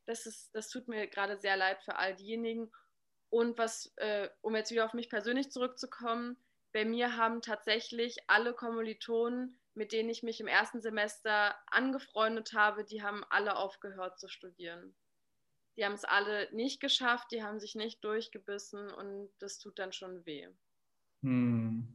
[0.07, 2.71] Das, ist das tut mir gerade sehr leid für all diejenigen.
[3.31, 6.37] Und was, äh, um jetzt wieder auf mich persönlich zurückzukommen,
[6.73, 12.85] bei mir haben tatsächlich alle Kommilitonen, mit denen ich mich im ersten Semester angefreundet habe,
[12.85, 14.95] die haben alle aufgehört zu studieren.
[15.77, 19.93] Die haben es alle nicht geschafft, die haben sich nicht durchgebissen und das tut dann
[19.93, 20.49] schon weh.
[21.23, 21.87] Hm.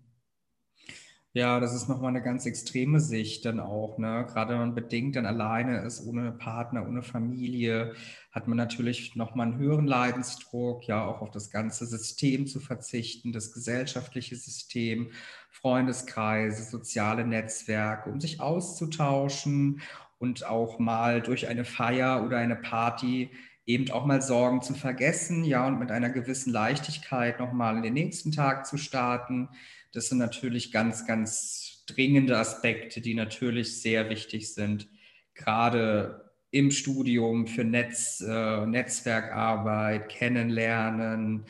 [1.34, 3.98] Ja, das ist nochmal eine ganz extreme Sicht dann auch.
[3.98, 4.26] Ne?
[4.30, 7.94] Gerade wenn man bedingt dann alleine ist, ohne Partner, ohne Familie,
[8.32, 13.34] hat man natürlich nochmal einen höheren Leidensdruck, ja auch auf das ganze System zu verzichten,
[13.34, 15.12] das gesellschaftliche System,
[15.50, 19.82] Freundeskreise, soziale Netzwerke, um sich auszutauschen
[20.20, 23.30] und auch mal durch eine Feier oder eine Party
[23.66, 27.94] eben auch mal Sorgen zu vergessen, ja, und mit einer gewissen Leichtigkeit nochmal in den
[27.94, 29.50] nächsten Tag zu starten.
[29.92, 34.88] Das sind natürlich ganz, ganz dringende Aspekte, die natürlich sehr wichtig sind,
[35.34, 41.46] gerade im Studium für Netz, äh, Netzwerkarbeit, Kennenlernen,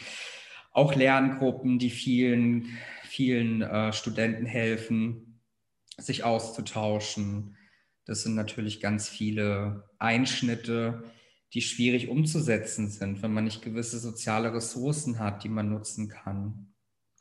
[0.72, 5.42] auch Lerngruppen, die vielen, vielen äh, Studenten helfen,
[5.98, 7.56] sich auszutauschen.
[8.06, 11.04] Das sind natürlich ganz viele Einschnitte,
[11.56, 16.76] die schwierig umzusetzen sind, wenn man nicht gewisse soziale Ressourcen hat, die man nutzen kann.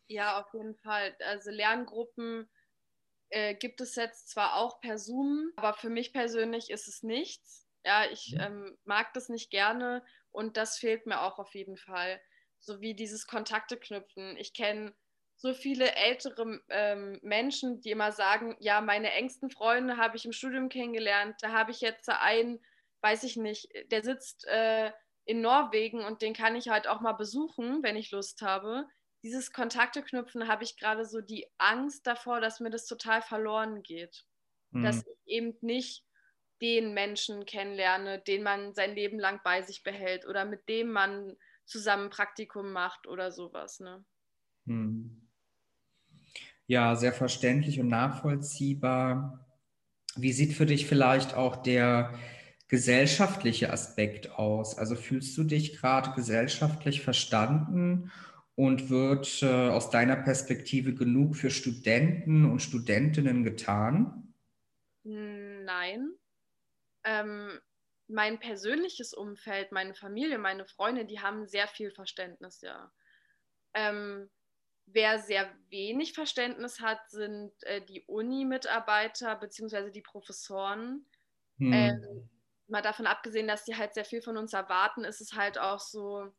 [0.09, 1.16] Ja, auf jeden Fall.
[1.20, 2.51] Also Lerngruppen
[3.31, 7.68] äh, gibt es jetzt zwar auch per Zoom, aber für mich persönlich ist es nichts.
[7.85, 8.40] Ja, ich mhm.
[8.40, 12.20] ähm, mag das nicht gerne und das fehlt mir auch auf jeden Fall.
[12.59, 14.37] So wie dieses Kontakte knüpfen.
[14.37, 14.94] Ich kenne
[15.37, 20.33] so viele ältere ähm, Menschen, die immer sagen, ja, meine engsten Freunde habe ich im
[20.33, 21.37] Studium kennengelernt.
[21.40, 22.61] Da habe ich jetzt einen
[23.05, 24.90] weiß ich nicht, der sitzt äh,
[25.27, 28.87] in Norwegen und den kann ich halt auch mal besuchen, wenn ich Lust habe.
[29.23, 33.83] Dieses Kontakte knüpfen habe ich gerade so die Angst davor, dass mir das total verloren
[33.83, 34.25] geht.
[34.71, 34.83] Mhm.
[34.83, 36.03] Dass ich eben nicht
[36.62, 41.37] den Menschen kennenlerne, den man sein Leben lang bei sich behält oder mit dem man
[41.67, 43.81] zusammen Praktikum macht oder sowas.
[43.81, 44.03] Ne?
[44.64, 45.29] Mhm.
[46.67, 49.47] Ja, sehr verständlich und nachvollziehbar.
[50.17, 52.19] Wie sieht für dich vielleicht auch der
[52.75, 54.77] gesellschaftliche Aspekt aus?
[54.77, 58.11] Also fühlst du dich gerade gesellschaftlich verstanden
[58.57, 64.35] und wird äh, aus deiner Perspektive genug für Studenten und Studentinnen getan?
[65.05, 66.15] Nein.
[67.05, 67.61] Ähm,
[68.09, 72.91] mein persönliches Umfeld, meine Familie, meine Freunde, die haben sehr viel Verständnis, ja.
[73.75, 74.29] Ähm,
[74.87, 79.93] wer sehr wenig Verständnis hat, sind äh, die Uni-Mitarbeiter bzw.
[79.93, 81.07] die Professoren.
[81.59, 81.73] Hm.
[81.73, 82.31] Ähm,
[82.68, 85.81] mal davon abgesehen, dass die halt sehr viel von uns erwarten, ist es halt auch
[85.81, 86.33] so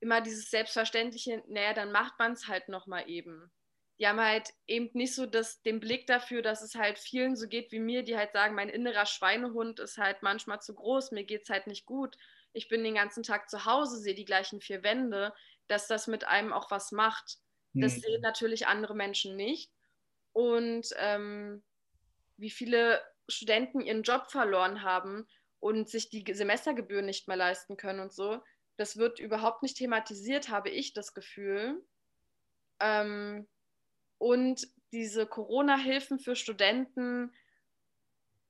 [0.00, 3.50] immer dieses Selbstverständliche, naja, dann macht man es halt nochmal eben.
[3.98, 7.48] Die haben halt eben nicht so das, den Blick dafür, dass es halt vielen so
[7.48, 11.24] geht wie mir, die halt sagen, mein innerer Schweinehund ist halt manchmal zu groß, mir
[11.24, 12.16] geht es halt nicht gut,
[12.52, 15.34] ich bin den ganzen Tag zu Hause, sehe die gleichen vier Wände,
[15.66, 17.38] dass das mit einem auch was macht.
[17.74, 18.00] Das mhm.
[18.00, 19.70] sehen natürlich andere Menschen nicht.
[20.32, 21.62] Und ähm,
[22.36, 25.26] wie viele Studenten ihren Job verloren haben,
[25.60, 28.42] und sich die Semestergebühren nicht mehr leisten können und so.
[28.76, 31.82] Das wird überhaupt nicht thematisiert, habe ich das Gefühl.
[32.80, 33.46] Ähm,
[34.18, 37.32] und diese Corona-Hilfen für Studenten,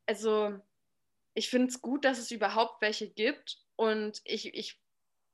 [0.06, 0.58] also
[1.34, 3.58] ich finde es gut, dass es überhaupt welche gibt.
[3.76, 4.80] Und ich, ich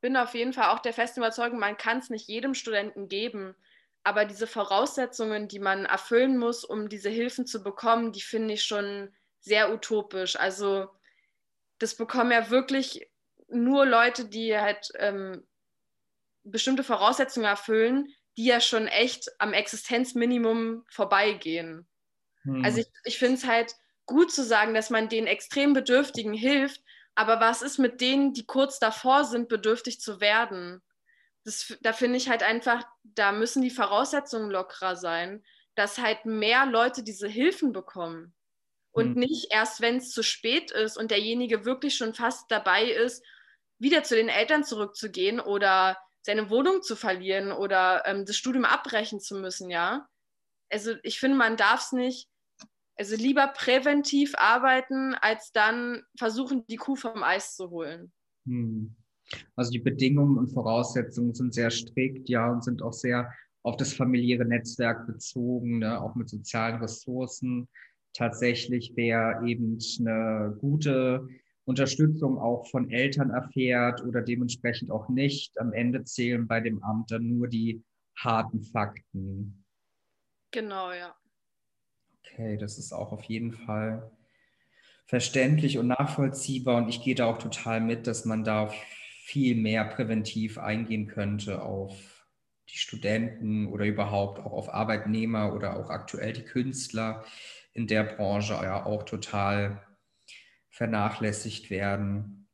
[0.01, 3.55] bin auf jeden Fall auch der festen Überzeugung, man kann es nicht jedem Studenten geben.
[4.05, 8.65] Aber diese Voraussetzungen, die man erfüllen muss, um diese Hilfen zu bekommen, die finde ich
[8.65, 10.37] schon sehr utopisch.
[10.37, 10.89] Also
[11.83, 13.11] das bekommen ja wirklich
[13.49, 15.47] nur Leute, die halt ähm,
[16.45, 21.87] bestimmte Voraussetzungen erfüllen, die ja schon echt am Existenzminimum vorbeigehen.
[22.45, 22.65] Hm.
[22.65, 23.75] Also ich, ich finde es halt
[24.07, 26.83] gut zu sagen, dass man den extrem Bedürftigen hilft,
[27.15, 30.83] aber was ist mit denen, die kurz davor sind, bedürftig zu werden?
[31.45, 36.65] Das, da finde ich halt einfach, da müssen die Voraussetzungen lockerer sein, dass halt mehr
[36.65, 38.35] Leute diese Hilfen bekommen.
[38.93, 39.21] Und hm.
[39.21, 43.25] nicht erst, wenn es zu spät ist und derjenige wirklich schon fast dabei ist,
[43.79, 49.21] wieder zu den Eltern zurückzugehen oder seine Wohnung zu verlieren oder ähm, das Studium abbrechen
[49.21, 50.07] zu müssen, ja.
[50.71, 52.29] Also ich finde, man darf es nicht,
[52.97, 58.13] also lieber präventiv arbeiten, als dann versuchen, die Kuh vom Eis zu holen.
[58.47, 58.95] Hm.
[59.57, 63.33] Also die Bedingungen und Voraussetzungen sind sehr strikt, ja, und sind auch sehr
[63.63, 67.69] auf das familiäre Netzwerk bezogen, ne, auch mit sozialen Ressourcen.
[68.15, 71.29] Tatsächlich, wer eben eine gute
[71.65, 75.59] Unterstützung auch von Eltern erfährt oder dementsprechend auch nicht.
[75.59, 77.83] Am Ende zählen bei dem Amt dann nur die
[78.17, 79.65] harten Fakten.
[80.51, 81.15] Genau, ja.
[82.19, 84.11] Okay, das ist auch auf jeden Fall
[85.07, 88.73] verständlich und nachvollziehbar und ich gehe da auch total mit, dass man da
[89.25, 92.27] viel mehr präventiv eingehen könnte auf
[92.69, 97.25] die Studenten oder überhaupt auch auf Arbeitnehmer oder auch aktuell die Künstler
[97.75, 99.83] in der Branche ja auch total
[100.69, 102.49] vernachlässigt werden.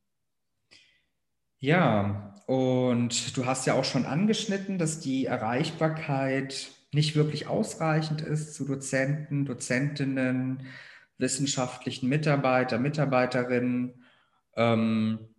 [1.59, 8.55] Ja, und du hast ja auch schon angeschnitten, dass die Erreichbarkeit nicht wirklich ausreichend ist
[8.55, 10.67] zu Dozenten, Dozentinnen,
[11.19, 14.05] wissenschaftlichen Mitarbeiter, Mitarbeiterinnen.
[14.57, 15.35] Ähm,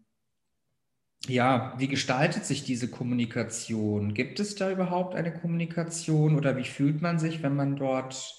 [1.27, 4.13] ja, wie gestaltet sich diese Kommunikation?
[4.13, 8.38] Gibt es da überhaupt eine Kommunikation oder wie fühlt man sich, wenn man dort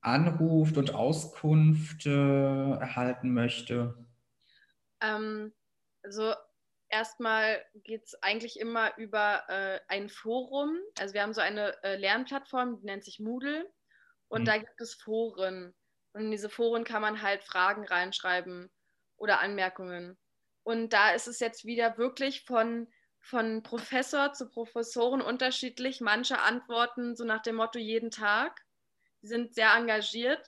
[0.00, 4.06] anruft und Auskunft äh, erhalten möchte?
[5.00, 5.52] Ähm,
[6.02, 6.34] also
[6.88, 10.78] erstmal geht es eigentlich immer über äh, ein Forum.
[10.98, 13.70] Also wir haben so eine äh, Lernplattform, die nennt sich Moodle.
[14.28, 14.46] Und mhm.
[14.46, 15.74] da gibt es Foren.
[16.12, 18.70] Und in diese Foren kann man halt Fragen reinschreiben
[19.16, 20.16] oder Anmerkungen.
[20.62, 22.88] Und da ist es jetzt wieder wirklich von,
[23.20, 26.00] von Professor zu Professoren unterschiedlich.
[26.00, 28.65] Manche antworten so nach dem Motto jeden Tag
[29.26, 30.44] sind sehr engagiert,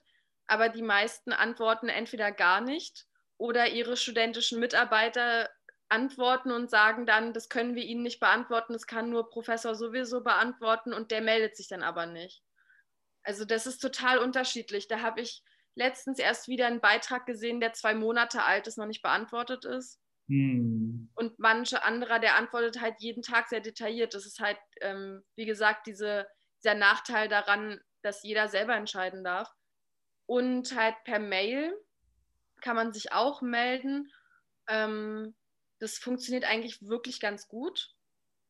[0.46, 3.06] aber die meisten antworten entweder gar nicht
[3.36, 5.48] oder ihre studentischen Mitarbeiter
[5.88, 10.22] antworten und sagen dann, das können wir Ihnen nicht beantworten, das kann nur Professor sowieso
[10.22, 12.42] beantworten und der meldet sich dann aber nicht.
[13.22, 14.88] Also das ist total unterschiedlich.
[14.88, 15.42] Da habe ich
[15.74, 20.00] letztens erst wieder einen Beitrag gesehen, der zwei Monate alt ist, noch nicht beantwortet ist.
[20.28, 21.10] Hm.
[21.14, 24.14] Und manche anderer, der antwortet halt jeden Tag sehr detailliert.
[24.14, 26.26] Das ist halt, ähm, wie gesagt, diese,
[26.62, 29.52] dieser Nachteil daran, dass jeder selber entscheiden darf.
[30.26, 31.72] Und halt per Mail
[32.60, 34.12] kann man sich auch melden.
[34.68, 35.34] Ähm,
[35.78, 37.94] das funktioniert eigentlich wirklich ganz gut.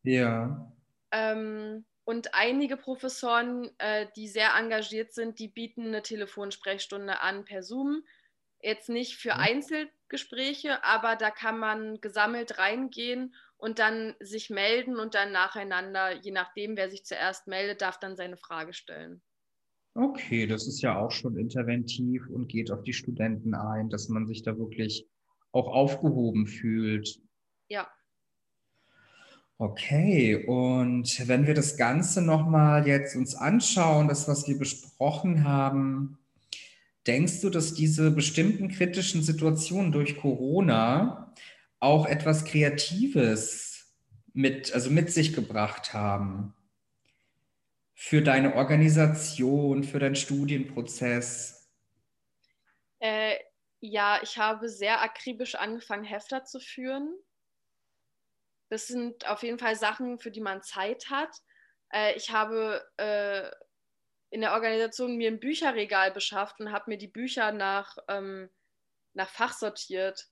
[0.03, 0.71] Ja.
[1.11, 7.61] Ähm, und einige Professoren, äh, die sehr engagiert sind, die bieten eine Telefonsprechstunde an per
[7.61, 8.03] Zoom.
[8.61, 15.15] Jetzt nicht für Einzelgespräche, aber da kann man gesammelt reingehen und dann sich melden und
[15.15, 19.21] dann nacheinander, je nachdem, wer sich zuerst meldet, darf dann seine Frage stellen.
[19.93, 24.27] Okay, das ist ja auch schon interventiv und geht auf die Studenten ein, dass man
[24.27, 25.07] sich da wirklich
[25.51, 27.19] auch aufgehoben fühlt.
[27.67, 27.87] Ja.
[29.57, 36.17] Okay, und wenn wir das Ganze nochmal jetzt uns anschauen, das, was wir besprochen haben,
[37.07, 41.33] denkst du, dass diese bestimmten kritischen Situationen durch Corona
[41.79, 43.97] auch etwas Kreatives
[44.33, 46.53] mit, also mit sich gebracht haben?
[48.01, 51.69] Für deine Organisation, für deinen Studienprozess?
[52.99, 53.35] Äh,
[53.81, 57.13] ja, ich habe sehr akribisch angefangen, Hefter zu führen.
[58.69, 61.35] Das sind auf jeden Fall Sachen, für die man Zeit hat.
[61.91, 63.51] Äh, ich habe äh,
[64.29, 68.49] in der Organisation mir ein Bücherregal beschafft und habe mir die Bücher nach, ähm,
[69.13, 70.25] nach Fach sortiert.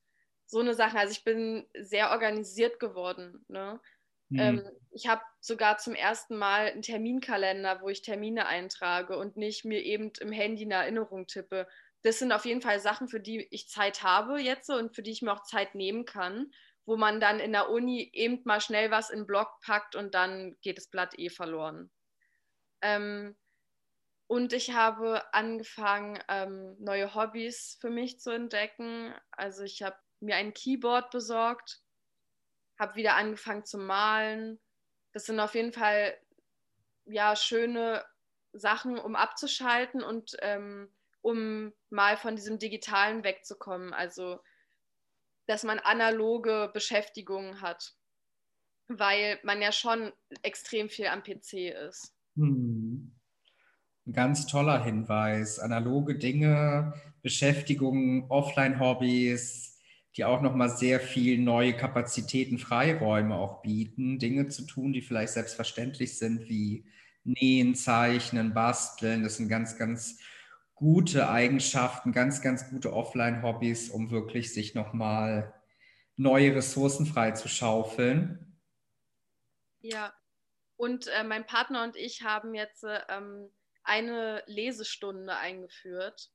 [0.46, 0.98] So eine Sache.
[0.98, 3.44] Also ich bin sehr organisiert geworden.
[3.50, 3.82] Ne?
[4.30, 4.40] Mhm.
[4.40, 9.64] Ähm, ich habe sogar zum ersten Mal einen Terminkalender, wo ich Termine eintrage und nicht
[9.64, 11.68] mir eben im Handy eine Erinnerung tippe.
[12.04, 15.12] Das sind auf jeden Fall Sachen, für die ich Zeit habe jetzt und für die
[15.12, 16.52] ich mir auch Zeit nehmen kann,
[16.86, 20.16] wo man dann in der Uni eben mal schnell was in den Blog packt und
[20.16, 21.92] dann geht das Blatt eh verloren.
[22.82, 23.36] Ähm,
[24.28, 29.14] und ich habe angefangen, ähm, neue Hobbys für mich zu entdecken.
[29.32, 31.82] Also ich habe mir ein Keyboard besorgt
[32.78, 34.60] habe wieder angefangen zu malen.
[35.14, 36.18] Das sind auf jeden Fall
[37.06, 38.04] ja schöne
[38.54, 40.90] Sachen, um abzuschalten und ähm,
[41.22, 43.94] um mal von diesem Digitalen wegzukommen.
[43.94, 44.40] Also,
[45.46, 47.96] dass man analoge Beschäftigungen hat,
[48.88, 50.14] weil man ja schon
[50.44, 52.14] extrem viel am PC ist.
[52.36, 53.14] Hm.
[54.06, 55.60] Ein ganz toller Hinweis.
[55.60, 59.77] Analoge Dinge, Beschäftigungen, Offline-Hobbys,
[60.18, 65.34] die auch nochmal sehr viel neue Kapazitäten, Freiräume auch bieten, Dinge zu tun, die vielleicht
[65.34, 66.86] selbstverständlich sind, wie
[67.24, 69.24] Nähen, Zeichnen, Basteln.
[69.24, 70.20] Das sind ganz, ganz
[70.74, 75.54] gute Eigenschaften, ganz, ganz gute Offline-Hobbys, um wirklich sich nochmal
[76.16, 78.58] neue Ressourcen frei zu schaufeln.
[79.82, 80.14] Ja,
[80.78, 83.50] und äh, mein Partner und ich haben jetzt ähm,
[83.84, 86.32] eine Lesestunde eingeführt,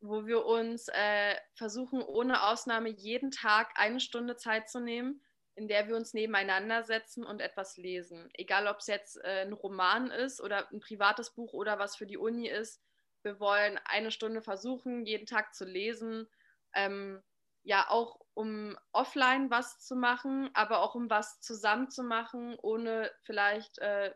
[0.00, 5.22] wo wir uns äh, versuchen, ohne Ausnahme jeden Tag eine Stunde Zeit zu nehmen,
[5.54, 8.30] in der wir uns nebeneinander setzen und etwas lesen.
[8.34, 12.06] Egal, ob es jetzt äh, ein Roman ist oder ein privates Buch oder was für
[12.06, 12.82] die Uni ist.
[13.22, 16.28] Wir wollen eine Stunde versuchen, jeden Tag zu lesen.
[16.72, 17.22] Ähm,
[17.62, 23.10] ja, auch um offline was zu machen, aber auch um was zusammen zu machen, ohne
[23.24, 24.14] vielleicht äh,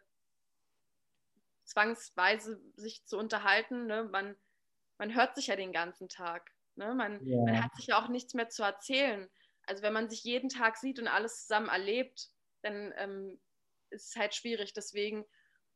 [1.64, 3.86] zwangsweise sich zu unterhalten.
[3.86, 4.04] Ne?
[4.04, 4.36] Man,
[5.04, 6.50] man hört sich ja den ganzen Tag.
[6.76, 6.94] Ne?
[6.94, 7.44] Man, ja.
[7.44, 9.28] man hat sich ja auch nichts mehr zu erzählen.
[9.66, 12.30] Also wenn man sich jeden Tag sieht und alles zusammen erlebt,
[12.62, 13.38] dann ähm,
[13.90, 14.72] ist es halt schwierig.
[14.72, 15.24] Deswegen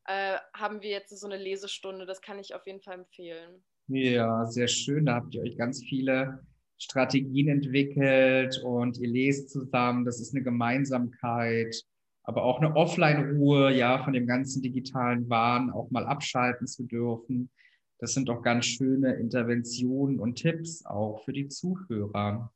[0.06, 2.06] äh, haben wir jetzt so eine Lesestunde.
[2.06, 3.62] Das kann ich auf jeden Fall empfehlen.
[3.88, 5.04] Ja, sehr schön.
[5.04, 6.46] Da habt ihr euch ganz viele
[6.78, 10.06] Strategien entwickelt und ihr lest zusammen.
[10.06, 11.76] Das ist eine Gemeinsamkeit,
[12.22, 17.50] aber auch eine Offline-Ruhe, ja, von dem ganzen digitalen Wahn auch mal abschalten zu dürfen.
[17.98, 22.52] Das sind doch ganz schöne Interventionen und Tipps auch für die Zuhörer.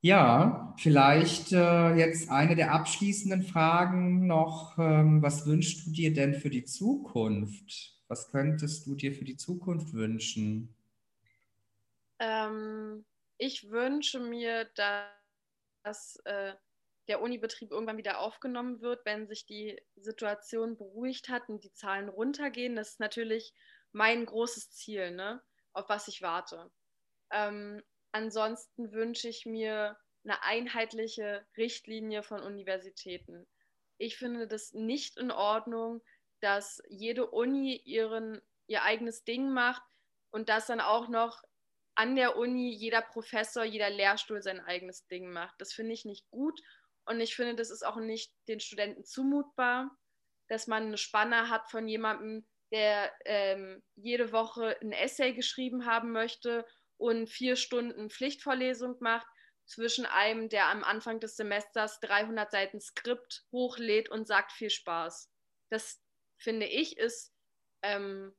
[0.00, 4.78] Ja, vielleicht äh, jetzt eine der abschließenden Fragen noch.
[4.78, 7.96] Ähm, was wünschst du dir denn für die Zukunft?
[8.06, 10.74] Was könntest du dir für die Zukunft wünschen?
[12.20, 13.04] Ähm,
[13.38, 16.52] ich wünsche mir, dass äh,
[17.08, 22.08] der Unibetrieb irgendwann wieder aufgenommen wird, wenn sich die Situation beruhigt hat und die Zahlen
[22.08, 22.76] runtergehen.
[22.76, 23.54] Das ist natürlich
[23.92, 25.42] mein großes Ziel, ne?
[25.72, 26.70] auf was ich warte.
[27.30, 27.82] Ähm,
[28.12, 33.46] ansonsten wünsche ich mir eine einheitliche Richtlinie von Universitäten.
[33.96, 36.02] Ich finde das nicht in Ordnung,
[36.40, 39.82] dass jede Uni ihren, ihr eigenes Ding macht
[40.30, 41.42] und das dann auch noch
[41.94, 45.60] an der Uni jeder Professor, jeder Lehrstuhl sein eigenes Ding macht.
[45.60, 46.60] Das finde ich nicht gut
[47.08, 49.96] und ich finde, das ist auch nicht den Studenten zumutbar,
[50.48, 56.12] dass man eine Spanne hat von jemandem, der ähm, jede Woche ein Essay geschrieben haben
[56.12, 56.66] möchte
[56.98, 59.26] und vier Stunden Pflichtvorlesung macht,
[59.68, 65.30] zwischen einem, der am Anfang des Semesters 300 Seiten Skript hochlädt und sagt viel Spaß.
[65.70, 66.02] Das
[66.38, 67.34] finde ich ist
[67.82, 68.34] ähm,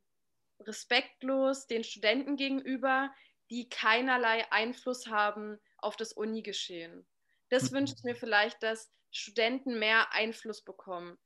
[0.59, 3.13] respektlos den Studenten gegenüber,
[3.51, 7.07] die keinerlei Einfluss haben auf das Uni-Geschehen.
[7.49, 7.77] Das mhm.
[7.77, 11.17] wünsche ich mir vielleicht, dass Studenten mehr Einfluss bekommen,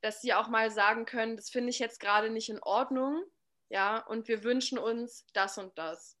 [0.00, 3.22] dass sie auch mal sagen können, das finde ich jetzt gerade nicht in Ordnung,
[3.70, 6.16] ja, und wir wünschen uns das und das.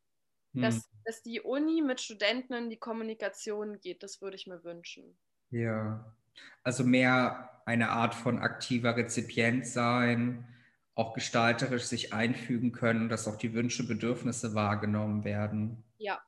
[0.52, 0.62] Mhm.
[0.62, 5.18] Dass, dass die Uni mit Studenten in die Kommunikation geht, das würde ich mir wünschen.
[5.50, 6.14] Ja,
[6.62, 10.46] also mehr eine Art von aktiver Rezipient sein,
[10.94, 15.84] auch gestalterisch sich einfügen können, dass auch die Wünsche, Bedürfnisse wahrgenommen werden.
[15.96, 16.20] Ja,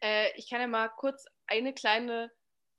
[0.00, 2.30] äh, ich kann ja mal kurz eine kleine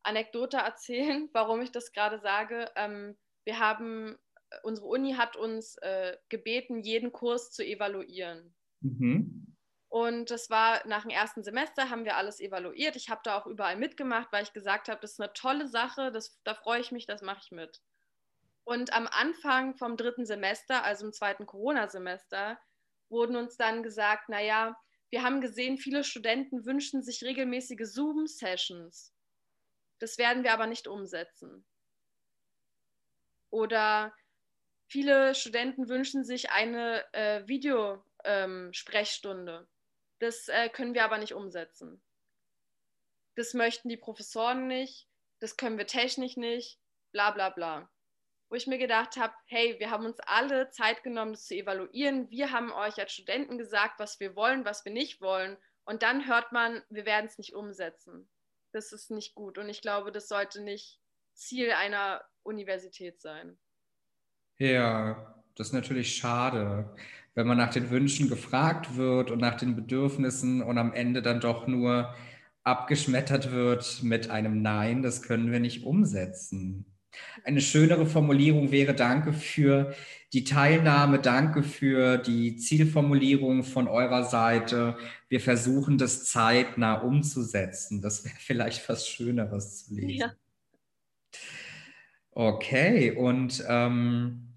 [0.03, 2.69] Anekdote erzählen, warum ich das gerade sage.
[2.75, 4.17] Ähm, wir haben,
[4.49, 8.55] äh, unsere Uni hat uns äh, gebeten, jeden Kurs zu evaluieren.
[8.81, 9.55] Mhm.
[9.89, 12.95] Und das war nach dem ersten Semester, haben wir alles evaluiert.
[12.95, 16.11] Ich habe da auch überall mitgemacht, weil ich gesagt habe, das ist eine tolle Sache,
[16.11, 17.79] das, da freue ich mich, das mache ich mit.
[18.63, 22.57] Und am Anfang vom dritten Semester, also im zweiten Corona-Semester,
[23.09, 24.75] wurden uns dann gesagt, naja,
[25.11, 29.13] wir haben gesehen, viele Studenten wünschen sich regelmäßige Zoom-Sessions.
[30.03, 31.65] Das werden wir aber nicht umsetzen.
[33.49, 34.13] Oder
[34.85, 39.59] viele Studenten wünschen sich eine äh, Videosprechstunde.
[39.59, 39.67] Ähm,
[40.19, 42.03] das äh, können wir aber nicht umsetzen.
[43.35, 45.07] Das möchten die Professoren nicht,
[45.39, 46.81] das können wir technisch nicht,
[47.13, 47.89] bla bla bla
[48.49, 52.29] wo ich mir gedacht habe, hey, wir haben uns alle Zeit genommen, das zu evaluieren.
[52.29, 55.57] Wir haben euch als Studenten gesagt, was wir wollen, was wir nicht wollen.
[55.85, 58.29] Und dann hört man, wir werden es nicht umsetzen.
[58.73, 59.57] Das ist nicht gut.
[59.57, 60.99] Und ich glaube, das sollte nicht
[61.33, 63.57] Ziel einer Universität sein.
[64.57, 66.93] Ja, das ist natürlich schade,
[67.35, 71.39] wenn man nach den Wünschen gefragt wird und nach den Bedürfnissen und am Ende dann
[71.39, 72.13] doch nur
[72.63, 76.85] abgeschmettert wird mit einem Nein, das können wir nicht umsetzen.
[77.43, 79.93] Eine schönere Formulierung wäre Danke für
[80.33, 84.97] die Teilnahme, danke für die Zielformulierung von eurer Seite.
[85.29, 88.01] Wir versuchen das zeitnah umzusetzen.
[88.01, 90.09] Das wäre vielleicht was Schöneres zu lesen.
[90.09, 90.33] Ja.
[92.31, 94.53] Okay, und ähm,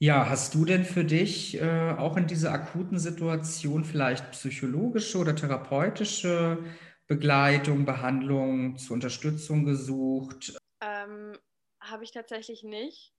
[0.00, 5.34] Ja, hast du denn für dich äh, auch in dieser akuten Situation vielleicht psychologische oder
[5.36, 6.58] therapeutische
[7.06, 10.56] Begleitung, Behandlung zur Unterstützung gesucht?
[10.80, 11.38] Ähm,
[11.80, 13.12] habe ich tatsächlich nicht.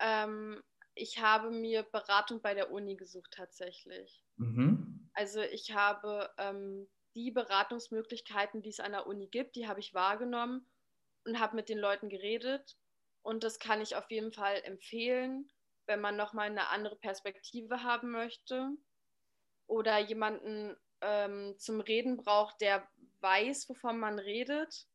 [0.00, 0.62] Ähm,
[0.94, 4.24] ich habe mir Beratung bei der Uni gesucht tatsächlich.
[4.36, 5.08] Mhm.
[5.12, 9.94] Also ich habe ähm, die Beratungsmöglichkeiten, die es an der Uni gibt, die habe ich
[9.94, 10.66] wahrgenommen
[11.24, 12.76] und habe mit den Leuten geredet.
[13.22, 15.50] Und das kann ich auf jeden Fall empfehlen,
[15.86, 18.70] wenn man nochmal eine andere Perspektive haben möchte
[19.66, 22.86] oder jemanden ähm, zum Reden braucht, der
[23.20, 24.86] weiß, wovon man redet.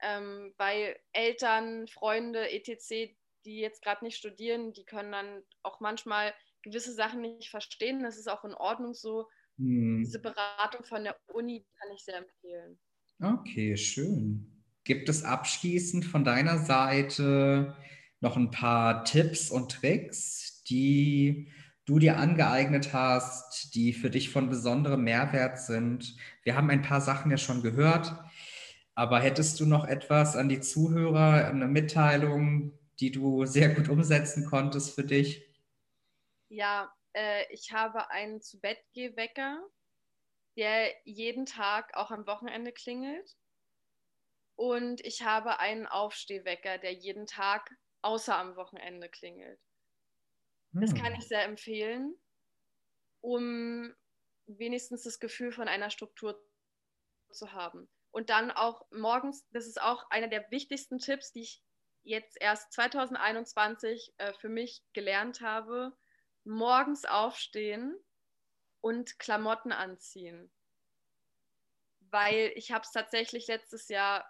[0.00, 3.12] Ähm, weil Eltern, Freunde, etc.,
[3.44, 8.02] die jetzt gerade nicht studieren, die können dann auch manchmal gewisse Sachen nicht verstehen.
[8.02, 9.28] Das ist auch in Ordnung so.
[9.58, 10.02] Hm.
[10.04, 12.78] Diese Beratung von der Uni kann ich sehr empfehlen.
[13.20, 14.62] Okay, schön.
[14.84, 17.76] Gibt es abschließend von deiner Seite
[18.20, 21.50] noch ein paar Tipps und Tricks, die
[21.88, 26.16] du dir angeeignet hast, die für dich von besonderem Mehrwert sind?
[26.42, 28.12] Wir haben ein paar Sachen ja schon gehört,
[28.94, 34.44] aber hättest du noch etwas an die Zuhörer, eine Mitteilung, die du sehr gut umsetzen
[34.44, 35.48] konntest für dich?
[36.50, 39.62] Ja, äh, ich habe einen zu Bett Wecker,
[40.56, 43.36] der jeden Tag auch am Wochenende klingelt.
[44.56, 47.70] Und ich habe einen Aufstehwecker, der jeden Tag
[48.02, 49.60] außer am Wochenende klingelt.
[50.80, 51.20] Das kann hm.
[51.20, 52.14] ich sehr empfehlen,
[53.20, 53.94] um
[54.46, 56.42] wenigstens das Gefühl von einer Struktur
[57.30, 57.88] zu haben.
[58.10, 61.62] Und dann auch morgens, das ist auch einer der wichtigsten Tipps, die ich
[62.02, 65.96] jetzt erst 2021 äh, für mich gelernt habe,
[66.44, 67.94] morgens aufstehen
[68.80, 70.50] und Klamotten anziehen.
[72.00, 74.26] Weil ich habe es tatsächlich letztes Jahr,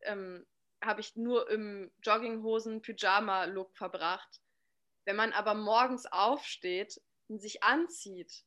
[0.00, 0.44] ähm,
[0.82, 4.40] habe ich nur im Jogginghosen-Pyjama-Look verbracht.
[5.08, 8.44] Wenn man aber morgens aufsteht und sich anzieht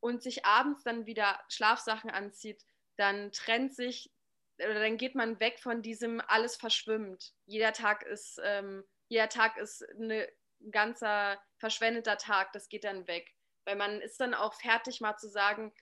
[0.00, 2.62] und sich abends dann wieder Schlafsachen anzieht,
[2.98, 4.12] dann trennt sich
[4.58, 7.32] oder dann geht man weg von diesem alles verschwimmt.
[7.46, 10.26] Jeder Tag ist, ähm, jeder Tag ist ein
[10.70, 13.34] ganzer verschwendeter Tag, das geht dann weg.
[13.64, 15.72] Weil man ist dann auch fertig, mal zu sagen,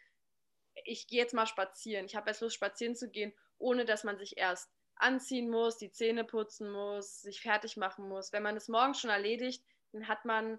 [0.85, 2.07] ich gehe jetzt mal spazieren.
[2.07, 5.91] Ich habe jetzt Lust, spazieren zu gehen, ohne dass man sich erst anziehen muss, die
[5.91, 8.33] Zähne putzen muss, sich fertig machen muss.
[8.33, 10.59] Wenn man es morgens schon erledigt, dann hat man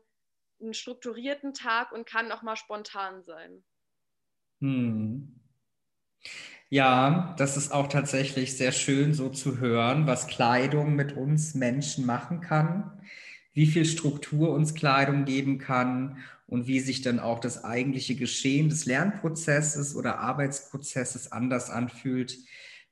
[0.62, 3.64] einen strukturierten Tag und kann auch mal spontan sein.
[4.62, 5.40] Hm.
[6.70, 12.06] Ja, das ist auch tatsächlich sehr schön so zu hören, was Kleidung mit uns Menschen
[12.06, 12.96] machen kann
[13.56, 18.70] wie viel Struktur uns Kleidung geben kann und wie sich dann auch das eigentliche Geschehen
[18.70, 22.38] des Lernprozesses oder Arbeitsprozesses anders anfühlt,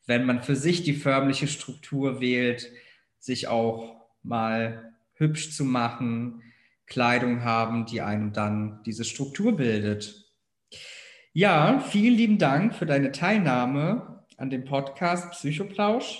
[0.06, 2.72] wenn man für sich die förmliche Struktur wählt,
[3.20, 6.42] sich auch mal hübsch zu machen,
[6.86, 10.32] Kleidung haben, die einem dann diese Struktur bildet.
[11.32, 16.20] Ja, vielen lieben Dank für deine Teilnahme an dem Podcast Psychoplausch.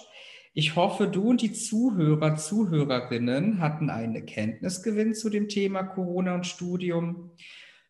[0.56, 6.48] Ich hoffe, du und die Zuhörer, Zuhörerinnen hatten einen Erkenntnisgewinn zu dem Thema Corona und
[6.48, 7.32] Studium.